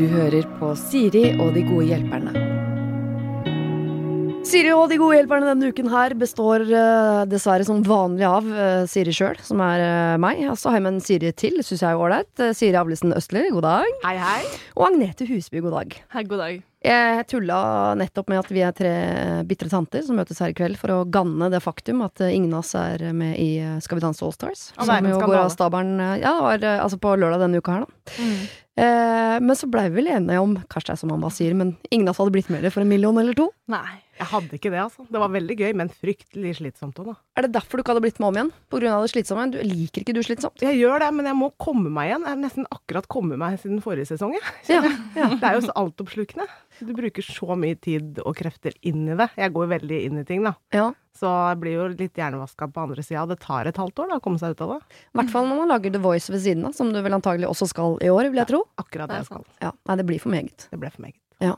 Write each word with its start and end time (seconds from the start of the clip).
Du 0.00 0.06
hører 0.08 0.46
på 0.56 0.72
Siri 0.80 1.26
og 1.36 1.52
de 1.52 1.64
gode 1.66 1.90
hjelperne. 1.90 2.32
Siri 4.50 4.70
og 4.72 4.88
de 4.88 4.96
gode 4.98 5.18
hjelperne 5.18 5.50
denne 5.50 5.68
uken 5.70 5.90
her 5.92 6.14
består 6.18 6.64
uh, 6.72 7.26
dessverre 7.28 7.66
som 7.68 7.84
vanlig 7.86 8.24
av 8.24 8.48
uh, 8.48 8.86
Siri 8.88 9.12
sjøl, 9.14 9.36
som 9.44 9.60
er 9.62 9.84
uh, 9.84 10.16
meg. 10.22 10.40
Og 10.48 10.56
så 10.58 10.72
har 10.72 10.80
jeg 10.80 10.86
med 10.88 10.96
en 10.96 11.04
Siri 11.04 11.34
til, 11.36 11.60
syns 11.60 11.84
jeg 11.84 11.92
er 11.92 12.00
ålreit. 12.00 12.32
Siri 12.56 12.80
Avlesen 12.80 13.14
Østli, 13.14 13.44
god 13.52 13.68
dag. 13.68 13.94
Hei, 14.08 14.16
hei. 14.24 14.42
Og 14.78 14.88
Agnete 14.88 15.28
Husby, 15.28 15.60
god 15.60 15.78
dag. 15.82 16.02
Hei, 16.16 16.26
god 16.32 16.46
dag. 16.46 16.58
Jeg 16.80 17.26
tulla 17.28 17.58
nettopp 18.00 18.30
med 18.32 18.40
at 18.40 18.50
vi 18.54 18.62
er 18.64 18.72
tre 18.72 18.92
bitre 19.44 19.68
tanter 19.68 20.00
som 20.06 20.16
møtes 20.16 20.38
her 20.40 20.54
i 20.54 20.56
kveld 20.56 20.78
for 20.80 20.94
å 20.94 21.02
ganne 21.04 21.50
det 21.52 21.60
faktum 21.60 22.00
at 22.06 22.22
ingen 22.24 22.54
av 22.56 22.62
oss 22.62 22.72
er 22.78 23.04
med 23.12 23.34
i 23.36 23.60
Skal 23.84 23.98
vi 24.00 24.04
danse 24.06 24.24
Allstars. 24.24 24.70
Ja, 24.78 24.86
som 24.88 25.10
jo 25.10 25.18
går 25.20 25.42
av 25.42 25.52
stabelen 25.52 26.00
ja, 26.22 26.32
det 26.56 26.64
var 26.64 26.86
altså 26.86 27.00
på 27.02 27.12
lørdag 27.20 27.44
denne 27.44 27.60
uka 27.60 27.76
her, 27.76 27.84
da. 27.84 28.16
Mm. 28.16 28.48
Eh, 28.80 29.36
men 29.44 29.56
så 29.58 29.68
blei 29.70 29.88
vi 29.90 30.00
vel 30.00 30.12
enige 30.14 30.40
om, 30.40 30.54
kanskje 30.72 30.90
det 30.90 30.94
er 30.94 31.00
som 31.02 31.10
mamma 31.12 31.30
sier, 31.34 31.56
men 31.58 31.74
ingen 31.92 32.08
av 32.08 32.14
oss 32.14 32.22
hadde 32.22 32.32
blitt 32.36 32.48
med 32.52 32.64
det 32.64 32.72
for 32.72 32.84
en 32.84 32.88
million 32.90 33.18
eller 33.20 33.36
to? 33.36 33.50
Nei. 33.70 34.00
Jeg 34.20 34.28
hadde 34.28 34.56
ikke 34.58 34.70
det, 34.72 34.80
altså. 34.82 35.06
Det 35.08 35.20
var 35.22 35.30
veldig 35.32 35.54
gøy, 35.56 35.70
men 35.80 35.88
fryktelig 35.92 36.58
slitsomt 36.58 36.98
òg, 37.00 37.06
da. 37.08 37.14
Er 37.40 37.46
det 37.46 37.54
derfor 37.54 37.80
du 37.80 37.82
ikke 37.82 37.94
hadde 37.94 38.02
blitt 38.04 38.18
med 38.20 38.28
om 38.28 38.38
igjen? 38.38 38.50
På 38.68 38.80
grunn 38.80 38.92
av 38.92 39.04
det 39.06 39.12
slitsomme? 39.14 39.46
Du 39.54 39.56
liker 39.64 40.04
ikke 40.04 40.14
du 40.16 40.20
slitsomt? 40.24 40.60
Jeg 40.64 40.76
gjør 40.76 41.00
det, 41.00 41.08
men 41.16 41.28
jeg 41.30 41.38
må 41.40 41.48
komme 41.60 41.92
meg 41.92 42.10
igjen. 42.10 42.26
Jeg 42.28 42.34
har 42.34 42.42
nesten 42.42 42.68
akkurat 42.68 43.08
kommet 43.12 43.40
meg 43.40 43.56
siden 43.62 43.80
forrige 43.84 44.10
sesong, 44.12 44.36
jeg. 44.36 44.44
Ja, 44.68 44.82
ja. 45.16 45.30
Det 45.40 45.48
er 45.48 45.56
jo 45.56 45.64
så 45.64 45.76
altoppslukende. 45.80 46.48
Du 46.84 46.92
bruker 46.96 47.24
så 47.24 47.56
mye 47.60 47.78
tid 47.80 48.20
og 48.24 48.36
krefter 48.36 48.76
inn 48.84 49.06
i 49.08 49.16
det. 49.16 49.30
Jeg 49.40 49.56
går 49.56 49.72
veldig 49.72 50.02
inn 50.10 50.20
i 50.20 50.26
ting, 50.28 50.44
da. 50.44 50.52
Ja. 50.76 50.90
Så 51.20 51.28
jeg 51.28 51.58
blir 51.60 51.74
jo 51.76 51.86
litt 51.92 52.16
hjernevaska 52.16 52.70
på 52.72 52.84
andre 52.86 53.04
sida. 53.04 53.26
Det 53.28 53.40
tar 53.42 53.68
et 53.68 53.80
halvt 53.80 54.04
år 54.04 54.12
da, 54.12 54.20
å 54.20 54.24
komme 54.24 54.40
seg 54.40 54.54
ut 54.54 54.62
av 54.64 54.76
det. 54.76 54.78
I 55.10 55.20
hvert 55.20 55.32
fall 55.34 55.48
når 55.50 55.58
man 55.62 55.72
lager 55.74 55.92
The 55.92 56.00
Voice 56.00 56.32
ved 56.32 56.40
siden 56.46 56.64
av, 56.68 56.76
som 56.76 56.94
du 56.94 57.00
vel 57.04 57.16
antagelig 57.16 57.50
også 57.50 57.68
skal 57.74 57.98
i 58.00 58.08
år, 58.12 58.30
vil 58.30 58.40
jeg 58.40 58.48
tro. 58.54 58.62
akkurat 58.80 59.10
det 59.10 59.20
jeg 59.20 59.28
skal. 59.28 59.44
Ja, 59.60 59.74
Nei, 59.90 59.98
det 60.00 60.06
blir 60.08 60.22
for 60.22 60.32
meget. 60.32 60.64
Det 60.70 60.80
ble 60.80 60.92
for 60.94 61.04
meget. 61.04 61.18
Ja. 61.44 61.56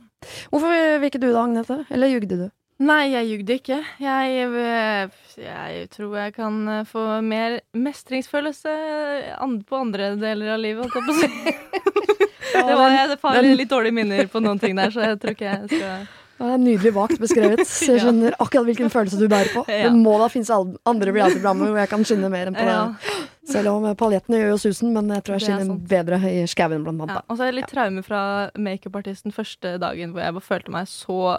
Hvorfor 0.50 0.74
vil 0.74 1.06
ikke 1.10 1.22
du 1.22 1.28
da, 1.28 1.44
Agnete? 1.44 1.78
Eller 1.94 2.10
jugde 2.10 2.40
du? 2.40 2.44
Nei, 2.82 3.12
jeg 3.12 3.28
jugde 3.28 3.56
ikke. 3.60 3.78
Jeg, 4.02 4.48
jeg, 5.38 5.84
tror 5.92 6.16
jeg 6.18 6.34
kan 6.34 6.56
eh, 6.72 6.86
få 6.88 7.04
mer 7.22 7.60
mestringsfølelse 7.78 8.72
på 9.68 9.78
andre 9.78 10.14
deler 10.18 10.56
av 10.56 10.62
livet, 10.64 10.90
holdt 10.90 10.98
jeg 10.98 11.06
på 11.06 11.14
å 11.14 11.20
si. 11.20 11.54
det 12.66 12.80
var 12.80 12.96
jeg 12.96 13.14
det 13.14 13.54
litt 13.60 13.70
dårlige 13.70 13.96
minner 14.00 14.26
på 14.32 14.42
noen 14.42 14.58
ting 14.62 14.74
der, 14.78 14.90
så 14.90 15.06
jeg 15.12 15.20
tror 15.22 15.36
ikke 15.36 15.52
jeg 15.52 15.70
skal 15.70 16.10
det 16.46 16.54
er 16.54 16.62
Nydelig 16.62 16.92
vagt 16.96 17.20
beskrevet. 17.22 17.62
Så 17.68 17.94
jeg 17.94 18.02
skjønner 18.04 18.36
akkurat 18.38 18.66
hvilken 18.68 18.92
følelse 18.92 19.20
du 19.20 19.28
bærer 19.30 19.52
på. 19.54 19.64
Det 19.86 19.92
må 19.94 20.16
da 20.20 20.28
finnes 20.32 20.50
andre 20.52 21.14
reality-programmer 21.14 21.70
hvor 21.70 21.82
jeg 21.82 21.90
kan 21.92 22.06
skinne 22.08 22.32
mer 22.32 22.50
enn 22.50 22.58
på 22.58 22.66
det. 22.66 23.20
Selv 23.52 23.72
om 23.72 23.86
paljettene 23.98 24.38
gjør 24.38 24.52
jo 24.52 24.58
susen, 24.62 24.92
men 24.94 25.10
jeg 25.16 25.24
tror 25.26 25.38
jeg 25.38 25.46
skinner 25.48 25.78
bedre 25.92 26.18
i 26.30 26.42
skauen, 26.50 26.84
blant 26.86 27.02
annet. 27.04 27.20
Ja, 27.20 27.24
og 27.26 27.38
så 27.38 27.46
er 27.46 27.52
det 27.52 27.60
litt 27.60 27.72
traume 27.72 28.04
fra 28.06 28.24
makeupartisten 28.54 29.34
første 29.34 29.76
dagen 29.82 30.14
hvor 30.14 30.22
jeg 30.22 30.36
bare 30.38 30.46
følte 30.46 30.74
meg 30.74 30.90
så 30.90 31.38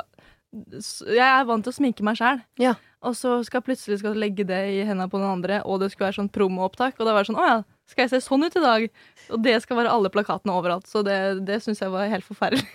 Jeg 1.15 1.23
er 1.25 1.47
vant 1.49 1.65
til 1.65 1.73
å 1.73 1.77
sminke 1.79 2.05
meg 2.05 2.19
sjæl. 2.19 2.43
Ja. 2.61 2.75
Og 3.03 3.15
så 3.17 3.39
skal 3.43 3.59
jeg 3.59 3.67
plutselig 3.71 3.99
skal 3.99 4.19
legge 4.19 4.45
det 4.47 4.61
i 4.71 4.83
hendene 4.85 5.09
på 5.11 5.19
noen 5.19 5.39
andre, 5.39 5.63
og 5.65 5.81
det 5.81 5.89
skulle 5.91 6.11
være 6.11 6.19
sånn 6.21 6.31
promoopptak. 6.31 6.99
Og 6.99 7.07
da 7.07 7.15
var 7.15 7.25
det 7.25 7.31
sånn 7.31 7.41
Å 7.41 7.47
ja, 7.47 7.57
skal 7.89 8.05
jeg 8.05 8.13
se 8.13 8.21
sånn 8.27 8.45
ut 8.45 8.55
i 8.55 8.63
dag? 8.63 8.85
Og 9.33 9.43
det 9.43 9.57
skal 9.63 9.81
være 9.81 9.91
alle 9.91 10.11
plakatene 10.13 10.55
overalt. 10.55 10.87
Så 10.87 11.01
det, 11.07 11.17
det 11.47 11.59
syns 11.65 11.81
jeg 11.83 11.91
var 11.91 12.11
helt 12.11 12.27
forferdelig. 12.27 12.67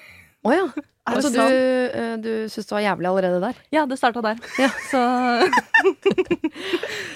Å 0.49 0.51
oh, 0.51 0.57
ja. 0.57 0.87
Altså 1.09 1.31
du, 1.33 1.39
uh, 1.41 2.15
du 2.21 2.31
syns 2.53 2.69
det 2.69 2.75
var 2.75 2.83
jævlig 2.85 3.09
allerede 3.09 3.39
der? 3.41 3.61
Ja, 3.73 3.85
det 3.89 3.97
starta 4.01 4.23
der. 4.25 4.41
Ja. 4.61 4.69
Så, 4.91 5.01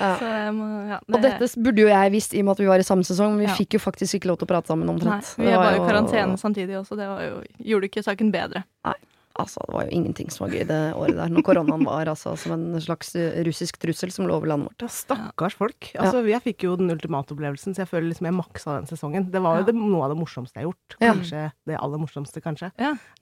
ja. 0.01 0.11
så 0.19 0.29
må, 0.57 0.67
ja, 0.89 0.99
det... 1.05 1.15
Og 1.15 1.25
dette 1.25 1.49
burde 1.63 1.85
jo 1.85 1.89
jeg 1.91 2.13
visst 2.15 2.35
i 2.35 2.41
og 2.41 2.49
med 2.49 2.57
at 2.57 2.63
vi 2.63 2.69
var 2.71 2.83
i 2.83 2.87
samme 2.87 3.05
sesong, 3.07 3.37
men 3.37 3.47
vi 3.47 3.57
fikk 3.63 3.77
jo 3.77 3.83
faktisk 3.83 4.19
ikke 4.19 4.31
lov 4.31 4.41
til 4.41 4.49
å 4.49 4.53
prate 4.55 4.73
sammen 4.73 4.91
omtrent. 4.93 5.33
Nei, 5.37 5.47
vi 5.47 5.53
var, 5.53 5.65
var 5.65 5.77
jo 5.77 5.83
i 5.83 5.89
karantene 5.89 6.41
samtidig 6.41 6.79
også, 6.81 6.99
det 6.99 7.09
jo, 7.09 7.41
gjorde 7.73 7.91
ikke 7.91 8.05
saken 8.07 8.33
bedre. 8.35 8.65
Nei. 8.89 8.97
Altså, 9.41 9.63
det 9.69 9.75
var 9.75 9.87
jo 9.87 9.97
ingenting 9.97 10.29
som 10.33 10.45
var 10.45 10.55
gøy 10.57 10.65
det 10.69 10.79
året 10.99 11.17
der, 11.17 11.31
når 11.33 11.45
koronaen 11.47 11.85
var 11.87 12.11
altså, 12.13 12.35
som 12.37 12.53
en 12.57 12.81
slags 12.83 13.15
russisk 13.49 13.79
trussel 13.81 14.13
som 14.13 14.27
lå 14.29 14.37
over 14.37 14.51
landet 14.51 14.69
vårt. 14.69 14.85
Ja, 14.85 14.91
stakkars 14.93 15.57
folk. 15.57 15.89
Altså, 15.97 16.21
ja. 16.21 16.35
Jeg 16.37 16.45
fikk 16.49 16.67
jo 16.67 16.75
den 16.81 16.93
ultimate 16.93 17.33
opplevelsen, 17.33 17.73
så 17.77 17.85
jeg 17.85 17.91
føler 17.93 18.11
liksom 18.11 18.29
jeg 18.29 18.37
maksa 18.37 18.77
den 18.81 18.91
sesongen. 18.91 19.31
Det 19.33 19.43
var 19.45 19.63
jo 19.63 19.69
det, 19.71 19.77
noe 19.79 20.05
av 20.07 20.13
det 20.13 20.19
morsomste 20.21 20.61
jeg 20.61 20.67
har 20.67 20.71
gjort. 20.73 20.99
Kanskje 21.01 21.47
det 21.71 21.79
aller 21.81 22.03
morsomste, 22.03 22.45
kanskje. 22.45 22.73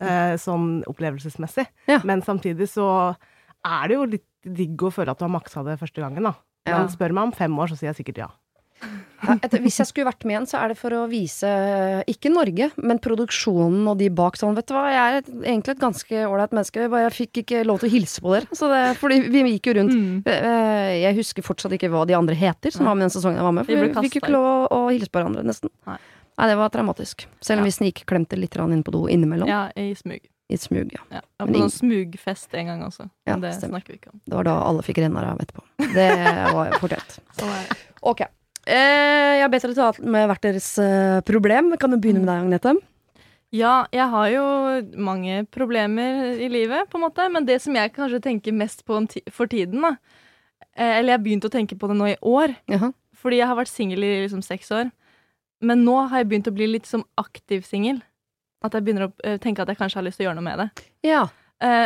Eh, 0.01 0.35
sånn 0.43 0.69
opplevelsesmessig. 0.91 1.67
Men 2.09 2.23
samtidig 2.27 2.71
så 2.75 2.89
er 3.67 3.91
det 3.91 3.99
jo 3.99 4.05
litt 4.17 4.27
digg 4.47 4.83
å 4.83 4.91
føle 4.95 5.13
at 5.13 5.21
du 5.21 5.27
har 5.27 5.35
maksa 5.35 5.63
det 5.67 5.79
første 5.81 6.01
gangen, 6.03 6.27
da. 6.31 6.35
Men 6.69 6.89
spør 6.93 7.13
meg 7.17 7.29
om 7.31 7.33
fem 7.37 7.55
år, 7.61 7.71
så 7.73 7.77
sier 7.79 7.91
jeg 7.93 8.03
sikkert 8.03 8.23
ja. 8.27 8.31
Etter, 9.21 9.61
hvis 9.61 9.79
jeg 9.81 9.89
skulle 9.91 10.09
vært 10.09 10.25
med 10.25 10.35
igjen, 10.35 10.47
så 10.49 10.61
er 10.63 10.73
det 10.73 10.79
for 10.81 10.95
å 10.97 11.03
vise 11.11 11.51
ikke 12.11 12.33
Norge, 12.33 12.71
men 12.81 13.01
produksjonen 13.03 13.89
og 13.91 13.99
de 14.01 14.09
bak 14.13 14.39
sånn. 14.41 14.57
Vet 14.57 14.71
du 14.71 14.75
hva, 14.77 14.87
jeg 14.93 15.01
er 15.03 15.19
et, 15.21 15.29
egentlig 15.43 15.75
et 15.75 15.83
ganske 15.83 16.23
ålreit 16.27 16.55
menneske, 16.57 16.87
bare 16.93 17.05
jeg 17.09 17.17
fikk 17.19 17.43
ikke 17.43 17.65
lov 17.69 17.83
til 17.83 17.91
å 17.91 17.95
hilse 17.95 18.25
på 18.25 18.33
dere. 18.35 18.61
Det, 18.73 18.81
fordi 19.01 19.21
vi 19.29 19.45
gikk 19.57 19.71
jo 19.71 19.77
rundt. 19.81 19.97
Mm. 19.97 20.17
Eh, 20.31 20.95
jeg 21.03 21.19
husker 21.21 21.47
fortsatt 21.47 21.77
ikke 21.77 21.93
hva 21.93 22.07
de 22.09 22.17
andre 22.17 22.39
heter 22.39 22.75
som 22.75 22.89
var 22.89 22.97
med 22.97 23.09
den 23.09 23.15
sesongen 23.15 23.41
jeg 23.41 23.49
var 23.51 23.57
med, 23.59 23.69
for 23.69 23.77
vi, 23.77 23.93
fikk 24.09 24.19
jo 24.19 24.25
ikke 24.25 24.35
lov 24.35 24.51
å, 24.73 24.83
hilse 24.89 25.13
på 25.13 25.21
hverandre, 25.21 25.45
nesten. 25.47 25.73
Nei. 25.89 26.01
Nei, 26.41 26.49
det 26.49 26.57
var 26.57 26.73
traumatisk. 26.73 27.27
Selv 27.45 27.61
om 27.61 27.67
ja. 27.67 27.69
vi 27.69 27.77
snikklemte 27.77 28.39
litt 28.39 28.57
inn 28.57 28.85
på 28.87 28.95
do 28.95 29.05
innimellom. 29.13 29.51
Ja, 29.51 29.67
i 29.77 29.93
smug. 29.99 30.25
I 30.51 30.57
smug, 30.59 30.91
ja. 30.97 31.05
ja. 31.13 31.21
På 31.39 31.47
noen 31.53 31.71
smugfest 31.71 32.55
en 32.59 32.73
gang 32.73 32.81
også. 32.83 33.11
Ja, 33.29 33.37
det 33.39 33.53
stemmer. 33.59 33.79
snakker 33.79 33.93
vi 33.93 34.01
ikke 34.01 34.15
om. 34.15 34.23
Det 34.25 34.35
var 34.35 34.49
da 34.49 34.57
alle 34.67 34.83
fikk 34.83 34.99
renner 35.05 35.29
av 35.35 35.43
etterpå. 35.45 35.63
Det 35.93 36.09
var 36.57 36.73
fortjent. 36.81 37.21
sånn 37.39 37.53
ok. 38.11 38.25
Eh, 38.71 39.33
jeg 39.35 39.43
har 39.43 39.51
bedt 39.51 39.67
dere 39.67 39.75
ta 39.75 40.07
med 40.07 40.29
hvert 40.31 40.45
deres 40.47 40.71
eh, 40.79 41.19
problem. 41.27 41.73
Kan 41.81 41.91
du 41.91 41.99
begynne 41.99 42.23
med 42.23 42.31
deg, 42.31 42.45
Agnete? 42.45 42.75
Ja, 43.51 43.89
jeg 43.91 44.07
har 44.13 44.29
jo 44.31 44.45
mange 44.95 45.43
problemer 45.51 46.39
i 46.39 46.47
livet, 46.53 46.87
på 46.91 47.01
en 47.01 47.07
måte. 47.09 47.27
Men 47.35 47.49
det 47.49 47.59
som 47.65 47.75
jeg 47.75 47.95
kanskje 47.97 48.23
tenker 48.29 48.55
mest 48.55 48.85
på 48.87 49.01
for 49.35 49.51
tiden, 49.51 49.83
da 49.83 49.97
eh, 50.77 51.01
Eller 51.01 51.15
jeg 51.15 51.19
har 51.19 51.27
begynt 51.27 51.49
å 51.49 51.53
tenke 51.53 51.79
på 51.79 51.91
det 51.91 51.99
nå 51.99 52.13
i 52.13 52.21
år. 52.23 52.55
Jaha. 52.71 52.93
Fordi 53.21 53.41
jeg 53.43 53.51
har 53.51 53.59
vært 53.59 53.73
singel 53.73 54.07
i 54.07 54.15
liksom 54.23 54.45
seks 54.47 54.71
år. 54.77 54.95
Men 55.61 55.83
nå 55.85 55.97
har 56.09 56.23
jeg 56.23 56.31
begynt 56.31 56.49
å 56.49 56.55
bli 56.57 56.71
litt 56.71 56.87
som 56.89 57.03
aktiv 57.21 57.67
singel. 57.67 57.99
At 58.65 58.77
jeg 58.77 58.87
begynner 58.87 59.09
å 59.09 59.37
tenke 59.43 59.65
at 59.65 59.69
jeg 59.69 59.81
kanskje 59.81 59.99
har 59.99 60.07
lyst 60.07 60.21
til 60.21 60.29
å 60.29 60.31
gjøre 60.31 60.39
noe 60.39 60.47
med 60.47 60.63
det. 60.63 60.87
Ja. 61.05 61.27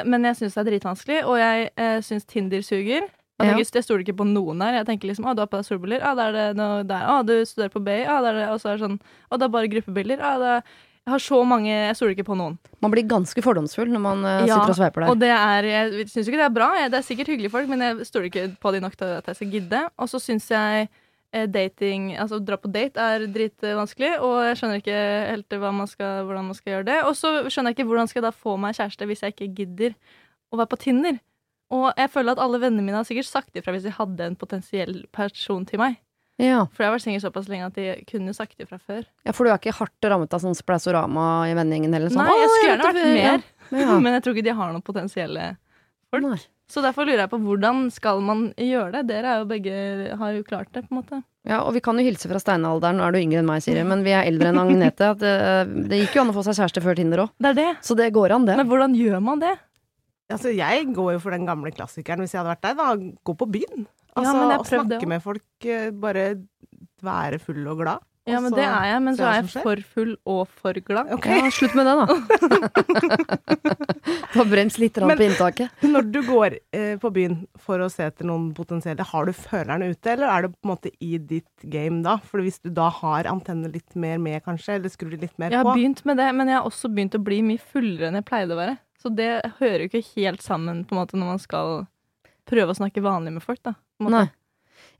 Men 0.07 0.27
jeg 0.29 0.39
syns 0.39 0.55
det 0.55 0.61
er 0.63 0.69
dritvanskelig, 0.69 1.17
og 1.27 1.39
jeg 1.41 2.03
syns 2.07 2.27
Tinder 2.31 2.63
suger. 2.63 3.09
Jeg, 3.35 3.51
tenker, 3.51 3.77
jeg 3.81 3.85
stoler 3.85 4.03
ikke 4.05 4.17
på 4.21 4.27
noen 4.31 4.61
der. 4.63 4.79
Jeg 4.79 4.87
tenker 4.87 5.11
liksom, 5.11 5.27
å, 5.27 5.35
du 5.35 5.43
har 5.43 5.51
på 5.51 5.59
deg 5.59 5.67
solbriller. 5.67 6.05
å, 6.07 6.15
det 6.15 6.27
er 6.29 6.35
det 6.37 6.49
noe 6.59 6.83
der. 6.87 7.07
Å, 7.11 7.21
du 7.27 7.35
studerer 7.43 7.73
på 7.75 7.83
BI. 7.83 8.03
å, 8.07 8.19
det 8.23 8.31
er 8.31 8.41
det. 8.41 8.49
Og 8.55 8.61
så 8.63 8.71
er 8.71 8.79
det 8.79 8.87
sånn, 8.87 8.99
å, 9.29 9.39
det 9.39 9.49
er 9.49 9.55
bare 9.57 9.71
gruppebilder. 9.73 10.23
å, 10.23 10.35
det 10.43 10.59
jeg 11.05 11.13
har 11.13 11.21
så 11.21 11.39
mange 11.45 11.69
Jeg 11.69 11.97
stoler 11.99 12.15
ikke 12.15 12.25
på 12.31 12.37
noen. 12.39 12.55
Man 12.81 12.93
blir 12.93 13.05
ganske 13.05 13.43
fordomsfull 13.45 13.91
når 13.93 14.01
man 14.01 14.23
ja, 14.25 14.45
sitter 14.49 14.73
og 14.73 14.79
sveiper 14.79 15.05
der. 15.05 15.11
Og 15.13 15.19
det 15.21 15.33
er, 15.37 15.67
jeg 15.69 16.07
syns 16.09 16.31
ikke 16.31 16.41
det 16.41 16.47
er 16.47 16.55
bra. 16.55 16.69
Det 16.89 16.97
er 16.97 17.05
sikkert 17.05 17.31
hyggelige 17.33 17.53
folk, 17.53 17.69
men 17.69 17.85
jeg 17.85 18.07
stoler 18.09 18.31
ikke 18.31 18.45
på 18.63 18.73
de 18.73 18.81
nok 18.81 18.97
til 18.97 19.13
at 19.19 19.29
jeg 19.29 19.41
skal 19.41 19.51
gidde. 19.53 19.83
Og 20.01 20.09
så 20.09 20.21
syns 20.25 20.49
jeg 20.49 20.87
eh, 20.89 21.45
dating 21.45 22.15
Altså 22.17 22.41
dra 22.41 22.57
på 22.61 22.73
date 22.73 23.05
er 23.05 23.27
dritvanskelig, 23.35 24.15
og 24.25 24.39
jeg 24.49 24.61
skjønner 24.63 24.81
ikke 24.81 25.03
helt 25.35 25.59
man 25.67 25.93
skal, 25.93 26.25
hvordan 26.25 26.49
man 26.49 26.57
skal 26.57 26.77
gjøre 26.79 26.89
det. 26.89 26.99
Og 27.11 27.21
så 27.21 27.35
skjønner 27.51 27.75
jeg 27.75 27.79
ikke 27.79 27.89
hvordan 27.93 28.09
skal 28.09 28.23
jeg 28.23 28.29
da 28.31 28.35
få 28.47 28.57
meg 28.65 28.81
kjæreste 28.81 29.11
hvis 29.11 29.27
jeg 29.27 29.37
ikke 29.37 29.53
gidder 29.61 29.99
å 30.49 30.63
være 30.63 30.73
på 30.73 30.83
Tinder. 30.87 31.21
Og 31.73 31.87
jeg 31.97 32.11
føler 32.13 32.37
at 32.37 32.43
alle 32.45 32.61
vennene 32.61 32.85
mine 32.85 32.99
har 33.01 33.07
sikkert 33.09 33.31
sagt 33.31 33.57
ifra 33.57 33.73
hvis 33.75 33.87
de 33.87 33.95
hadde 33.95 34.27
en 34.29 34.37
potensiell 34.39 35.05
person 35.15 35.65
til 35.69 35.81
meg. 35.81 35.97
Ja. 36.41 36.65
For 36.75 36.83
jeg 36.83 36.91
har 36.91 36.97
vært 36.97 37.05
singel 37.05 37.23
såpass 37.23 37.47
lenge 37.51 37.69
at 37.69 37.77
de 37.79 37.93
kunne 38.11 38.35
sagt 38.35 38.59
ifra 38.63 38.79
før. 38.83 39.05
Ja, 39.27 39.35
For 39.35 39.47
du 39.47 39.53
er 39.53 39.61
ikke 39.61 39.77
hardt 39.77 40.09
rammet 40.11 40.35
av 40.35 40.43
sånn 40.43 40.57
spleisorama 40.59 41.27
i 41.51 41.55
vennegjengen 41.55 41.95
heller? 41.95 42.11
Sånn, 42.11 42.27
Nei, 42.27 42.41
jeg 42.41 42.51
skulle 42.55 42.73
gjerne 42.73 42.89
vært 42.89 43.13
mer, 43.15 43.45
ja. 43.85 43.99
men 44.05 44.17
jeg 44.17 44.25
tror 44.25 44.35
ikke 44.35 44.49
de 44.49 44.57
har 44.59 44.75
noen 44.75 44.85
potensielle 44.85 45.53
folk. 46.11 46.27
Nei. 46.27 46.41
Så 46.71 46.81
derfor 46.81 47.05
lurer 47.07 47.27
jeg 47.27 47.31
på 47.31 47.39
hvordan 47.43 47.85
skal 47.93 48.23
man 48.25 48.47
gjøre 48.59 48.97
det? 48.97 49.03
Dere 49.13 49.35
er 49.35 49.43
jo 49.43 49.49
begge 49.51 49.75
har 50.19 50.35
jo 50.35 50.45
klart 50.49 50.71
det, 50.73 50.87
på 50.87 50.95
en 50.95 51.01
måte. 51.03 51.21
Ja, 51.45 51.59
og 51.61 51.75
vi 51.77 51.83
kan 51.85 51.99
jo 52.01 52.07
hilse 52.07 52.31
fra 52.31 52.41
steinalderen, 52.41 52.97
nå 52.99 53.05
er 53.05 53.13
du 53.15 53.21
yngre 53.21 53.43
enn 53.43 53.49
meg, 53.51 53.61
Siri, 53.63 53.83
men 53.87 54.01
vi 54.03 54.15
er 54.17 54.25
eldre 54.25 54.49
enn 54.49 54.61
Agnete. 54.63 55.11
Det, 55.21 55.35
det 55.93 56.01
gikk 56.01 56.17
jo 56.17 56.25
an 56.25 56.33
å 56.33 56.37
få 56.39 56.47
seg 56.47 56.57
kjæreste 56.57 56.83
før 56.83 56.97
Tinder 56.99 57.27
òg. 57.27 57.35
Det 57.37 57.53
er 57.53 57.59
det. 57.61 57.69
Så 57.85 57.97
det 57.99 58.09
går 58.17 58.33
an, 58.39 58.49
det. 58.49 58.57
Men 58.63 58.71
hvordan 58.71 58.97
gjør 58.97 59.21
man 59.23 59.45
det? 59.45 59.53
Altså, 60.33 60.53
jeg 60.57 60.87
går 60.97 61.13
jo 61.17 61.21
for 61.21 61.35
den 61.37 61.45
gamle 61.49 61.73
klassikeren 61.75 62.23
hvis 62.25 62.33
jeg 62.33 62.41
hadde 62.41 62.55
vært 62.55 62.65
deg. 62.65 62.79
da, 62.81 63.19
Gå 63.29 63.35
på 63.37 63.49
byen. 63.59 63.87
Altså, 64.15 64.35
ja, 64.39 64.59
Å 64.59 64.67
snakke 64.69 65.09
med 65.11 65.23
folk, 65.25 65.45
eh, 65.69 65.91
bare 65.91 66.27
være 67.05 67.41
full 67.43 67.67
og 67.69 67.83
glad. 67.83 68.05
Ja, 68.25 68.39
men 68.41 68.55
det 68.57 68.65
er 68.65 68.87
jeg, 68.89 69.01
men 69.05 69.17
så 69.19 69.27
er 69.29 69.35
jeg 69.43 69.51
for 69.53 69.81
full 69.85 70.13
og 70.33 70.47
for 70.49 70.79
glad. 70.87 71.11
Okay. 71.13 71.43
Ja, 71.43 71.51
slutt 71.53 71.75
med 71.77 71.85
det, 71.85 71.95
da. 72.01 72.07
Ta 74.33 74.45
brems 74.49 74.79
litt 74.81 74.97
men, 75.03 75.13
på 75.19 75.27
inntaket. 75.27 75.75
Når 75.95 76.09
du 76.09 76.21
går 76.25 76.57
eh, 76.73 76.95
på 77.01 77.11
byen 77.13 77.43
for 77.61 77.85
å 77.85 77.91
se 77.93 78.07
etter 78.07 78.25
noen 78.29 78.47
potensielle, 78.57 79.05
har 79.11 79.29
du 79.29 79.35
føleren 79.37 79.85
ute, 79.85 80.15
eller 80.15 80.33
er 80.33 80.47
det 80.47 80.55
på 80.55 80.65
en 80.65 80.73
måte 80.73 80.93
i 81.05 81.19
ditt 81.21 81.67
game 81.69 82.01
da? 82.07 82.17
For 82.25 82.41
hvis 82.45 82.63
du 82.65 82.71
da 82.73 82.89
har 83.03 83.29
antennene 83.29 83.75
litt 83.75 83.93
mer 83.93 84.17
med, 84.23 84.41
kanskje, 84.47 84.79
eller 84.79 84.95
skrur 84.95 85.13
litt 85.13 85.37
mer 85.37 85.53
på? 85.53 85.59
Jeg 85.59 85.61
har 85.61 85.69
begynt 85.75 86.01
med 86.09 86.17
det, 86.23 86.31
men 86.39 86.49
jeg 86.49 86.57
har 86.57 86.71
også 86.71 86.89
begynt 86.97 87.19
å 87.19 87.25
bli 87.29 87.43
mye 87.45 87.61
fullere 87.61 88.09
enn 88.09 88.17
jeg 88.23 88.29
pleide 88.31 88.57
å 88.57 88.61
være. 88.63 88.79
Så 89.05 89.13
det 89.13 89.33
hører 89.59 89.85
jo 89.85 89.91
ikke 89.91 90.15
helt 90.15 90.41
sammen 90.41 90.87
på 90.89 90.97
en 90.97 91.03
måte 91.03 91.21
når 91.21 91.35
man 91.35 91.43
skal 91.43 91.85
prøve 92.49 92.73
å 92.73 92.79
snakke 92.81 93.05
vanlig 93.05 93.37
med 93.37 93.45
folk. 93.45 93.61
da. 93.69 93.77
Nei. 94.01 94.31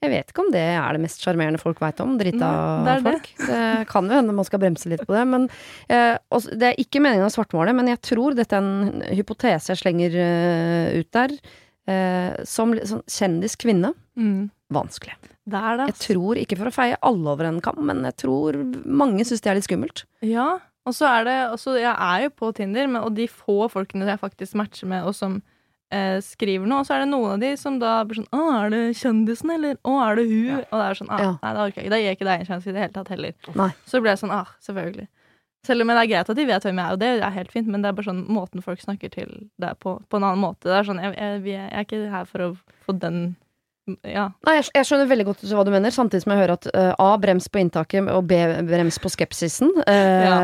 Jeg 0.03 0.13
vet 0.13 0.31
ikke 0.31 0.43
om 0.45 0.51
det 0.53 0.63
er 0.75 0.97
det 0.97 1.03
mest 1.05 1.23
sjarmerende 1.25 1.61
folk 1.63 1.79
veit 1.83 2.01
om. 2.05 2.17
Drita 2.21 2.51
det 2.87 2.97
folk. 3.07 3.29
Det. 3.39 3.49
det. 3.49 3.89
kan 3.91 4.11
jo 4.11 4.19
hende 4.19 4.37
man 4.37 4.49
skal 4.49 4.63
bremse 4.63 4.91
litt 4.91 5.05
på 5.07 5.17
det. 5.17 5.25
Men 5.31 5.47
eh, 5.89 6.17
Det 6.51 6.71
er 6.71 6.81
ikke 6.83 7.03
meningen 7.05 7.29
å 7.29 7.33
svartmale, 7.33 7.75
men 7.77 7.93
jeg 7.93 8.03
tror 8.11 8.37
dette 8.37 8.59
er 8.59 8.65
en 8.65 9.05
hypotese 9.15 9.73
jeg 9.73 9.83
slenger 9.85 10.19
uh, 10.19 10.99
ut 11.01 11.11
der. 11.15 11.37
Eh, 11.85 12.45
som 12.49 12.73
sånn 12.89 13.05
kjendiskvinne. 13.11 13.93
Mm. 14.17 14.51
Vanskelig. 14.73 15.17
Det 15.45 15.61
er 15.61 15.81
det. 15.81 15.89
Jeg 15.93 16.01
tror, 16.07 16.39
ikke 16.41 16.57
for 16.57 16.71
å 16.71 16.75
feie 16.75 17.01
alle 17.05 17.33
over 17.35 17.49
en 17.51 17.61
kam, 17.65 17.83
men 17.85 18.05
jeg 18.09 18.17
tror 18.25 18.57
mange 18.85 19.27
syns 19.29 19.45
det 19.45 19.53
er 19.53 19.59
litt 19.59 19.69
skummelt. 19.69 20.07
Ja, 20.25 20.49
og 20.85 20.97
så 20.97 21.09
er 21.11 21.27
det 21.29 21.37
også, 21.53 21.77
Jeg 21.81 21.93
er 21.93 22.25
jo 22.25 22.33
på 22.37 22.53
Tinder, 22.57 22.89
men, 22.89 23.03
og 23.05 23.17
de 23.17 23.29
få 23.29 23.69
folkene 23.73 24.09
jeg 24.09 24.21
faktisk 24.21 24.57
matcher 24.57 24.89
med, 24.89 25.05
og 25.05 25.17
som 25.17 25.43
eh, 25.95 26.19
skriver 26.25 26.69
noe, 26.69 26.83
og 26.83 26.89
så 26.89 26.97
er 26.97 27.05
det 27.05 27.11
noen 27.13 27.37
av 27.37 27.43
de 27.43 27.53
som 27.61 27.79
da 27.81 27.97
blir 28.05 28.21
sånn 28.21 28.31
'Å, 28.35 28.45
er 28.59 28.71
det 28.75 28.83
kjendisen, 29.01 29.55
eller? 29.55 29.77
Å, 29.83 29.97
er 30.05 30.17
det 30.21 30.25
hun?' 30.31 30.47
Ja. 30.51 30.63
Og 30.71 30.81
det 30.81 30.87
er 30.87 31.01
sånn 31.01 31.13
ah, 31.15 31.23
ja. 31.23 31.33
Nei, 31.43 31.53
da 31.55 31.67
orker 31.67 31.81
jeg 31.81 31.87
ikke. 31.87 31.95
Da 31.95 32.01
gir 32.01 32.09
jeg 32.11 32.19
ikke 32.19 32.31
deg 32.31 32.41
en 32.41 32.51
sjanse 32.51 32.71
i 32.71 32.75
det 32.75 32.83
hele 32.83 32.97
tatt 32.97 33.13
heller. 33.15 33.37
Nei. 33.55 33.71
Så 33.87 34.01
blir 34.01 34.13
jeg 34.13 34.23
sånn 34.25 34.35
Ah, 34.35 34.51
selvfølgelig. 34.61 35.09
Selv 35.65 35.81
om 35.81 35.89
det 35.89 35.97
er 35.97 36.11
greit 36.11 36.29
at 36.29 36.37
de 36.37 36.45
vet 36.45 36.65
hvem 36.67 36.77
jeg 36.77 36.85
er, 36.85 36.93
og 36.93 37.01
det 37.01 37.11
er 37.25 37.31
helt 37.39 37.53
fint, 37.53 37.69
men 37.73 37.81
det 37.81 37.89
er 37.89 37.97
bare 37.97 38.11
sånn 38.11 38.27
måten 38.29 38.61
folk 38.61 38.83
snakker 38.83 39.09
til 39.15 39.31
deg 39.57 39.79
på, 39.81 39.97
på 40.11 40.19
en 40.19 40.27
annen 40.27 40.43
måte. 40.43 40.69
Det 40.69 40.77
er 40.77 40.85
sånn, 40.85 41.01
jeg, 41.01 41.15
jeg, 41.17 41.41
jeg 41.49 41.71
er 41.71 41.87
ikke 41.87 42.11
her 42.13 42.29
for 42.29 42.45
å 42.45 42.49
få 42.85 42.97
den 43.01 43.37
ja. 43.85 44.31
Nei, 44.47 44.55
jeg, 44.57 44.71
jeg, 44.73 44.87
skjønner 44.89 45.09
veldig 45.11 45.25
godt 45.29 45.43
hva 45.51 45.65
du 45.67 45.71
mener, 45.75 45.93
samtidig 45.93 46.25
som 46.25 46.33
jeg 46.33 46.41
hører 46.41 46.55
at 46.57 46.69
uh, 46.73 46.93
A. 47.05 47.09
Brems 47.21 47.51
på 47.53 47.61
inntaket, 47.61 48.07
og 48.09 48.25
B. 48.31 48.39
Brems 48.65 48.97
på 49.03 49.11
skepsisen. 49.13 49.75
Uh, 49.85 50.25
ja, 50.25 50.39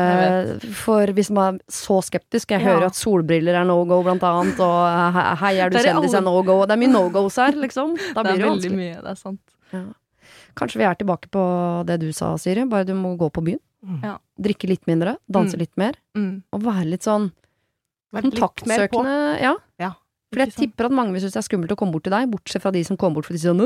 for 0.77 1.09
hvis 1.17 1.31
man 1.33 1.57
er 1.57 1.73
så 1.73 1.97
skeptisk 2.05 2.53
Jeg 2.53 2.61
ja. 2.61 2.67
hører 2.69 2.91
at 2.91 2.99
solbriller 2.99 3.57
er 3.57 3.65
no 3.65 3.79
go, 3.89 4.03
blant 4.05 4.21
annet, 4.27 4.61
og 4.61 4.77
uh, 4.85 5.33
hei, 5.41 5.55
er 5.57 5.73
du 5.73 5.79
kjendis, 5.79 6.13
er 6.17 6.25
no 6.25 6.35
go. 6.45 6.59
Det 6.69 6.77
er 6.77 6.83
mye 6.83 6.93
no 6.93 7.07
goes 7.13 7.39
her, 7.41 7.57
liksom. 7.57 7.97
Da 8.15 8.25
blir 8.27 8.37
det, 8.37 8.43
det 8.43 8.51
veldig 8.51 8.73
mye, 8.77 9.01
det 9.01 9.15
er 9.15 9.19
sant. 9.19 9.43
Ja. 9.73 9.87
Kanskje 10.61 10.83
vi 10.83 10.85
er 10.85 10.99
tilbake 10.99 11.31
på 11.33 11.43
det 11.87 11.97
du 12.03 12.11
sa, 12.13 12.35
Siri, 12.41 12.67
bare 12.69 12.85
du 12.85 12.93
må 12.97 13.15
gå 13.17 13.31
på 13.33 13.43
byen. 13.49 13.61
Mm. 13.81 14.03
Drikke 14.45 14.69
litt 14.69 14.85
mindre, 14.85 15.15
danse 15.31 15.57
mm. 15.57 15.61
litt 15.63 15.73
mer, 15.81 15.97
mm. 16.13 16.33
og 16.53 16.65
være 16.67 16.91
litt 16.91 17.07
sånn 17.07 17.31
kontaktsøkende. 18.13 19.17
Ja. 19.41 19.55
ja. 19.81 19.93
For 20.31 20.39
jeg 20.39 20.53
tipper 20.55 20.87
at 20.87 20.93
mange 20.95 21.11
vil 21.11 21.25
synes 21.25 21.33
det 21.35 21.41
er 21.41 21.43
skummelt 21.43 21.73
å 21.73 21.75
komme 21.79 21.91
bort 21.91 22.05
til 22.07 22.13
deg, 22.13 22.29
bortsett 22.31 22.63
fra 22.63 22.71
de 22.71 22.81
som 22.87 22.95
kommer 22.99 23.19
bort 23.19 23.27
for 23.27 23.35
de 23.35 23.41
sier 23.41 23.51
sånn? 23.51 23.59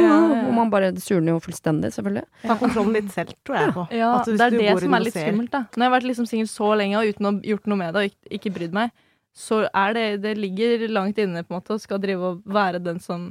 Ja, 0.00 0.04
ja. 0.06 0.14
Og 0.46 0.54
man 0.56 0.70
bare 0.72 0.94
surner 0.96 1.34
jo 1.34 1.42
fullstendig, 1.44 1.90
selvfølgelig. 1.92 2.24
Ta 2.46 2.56
kontrollen 2.56 2.96
litt 2.96 3.10
selv, 3.12 3.34
tror 3.44 3.58
jeg 3.58 3.74
på. 3.76 3.84
Ja, 3.98 4.14
det 4.24 4.38
er 4.46 4.56
det 4.56 4.70
som 4.80 4.96
er 4.96 5.04
litt 5.04 5.18
skummelt, 5.18 5.52
da. 5.52 5.60
Når 5.68 5.84
jeg 5.84 5.90
har 5.90 5.94
vært 5.98 6.08
liksom 6.08 6.28
singel 6.30 6.48
så 6.48 6.70
lenge 6.80 7.02
og 7.02 7.12
uten 7.12 7.28
å 7.28 7.34
ha 7.34 7.50
gjort 7.52 7.68
noe 7.68 7.80
med 7.82 7.92
det 7.92 8.00
og 8.00 8.08
ikke, 8.08 8.32
ikke 8.38 8.54
brydd 8.56 8.78
meg, 8.80 8.94
så 9.38 9.60
er 9.68 9.92
det 9.94 10.06
Det 10.24 10.34
ligger 10.40 10.88
langt 10.88 11.20
inne, 11.20 11.44
på 11.44 11.52
en 11.52 11.60
måte, 11.60 11.76
og 11.76 11.84
skal 11.84 12.00
drive 12.02 12.32
og 12.32 12.40
være 12.48 12.80
den 12.82 13.02
som 13.04 13.28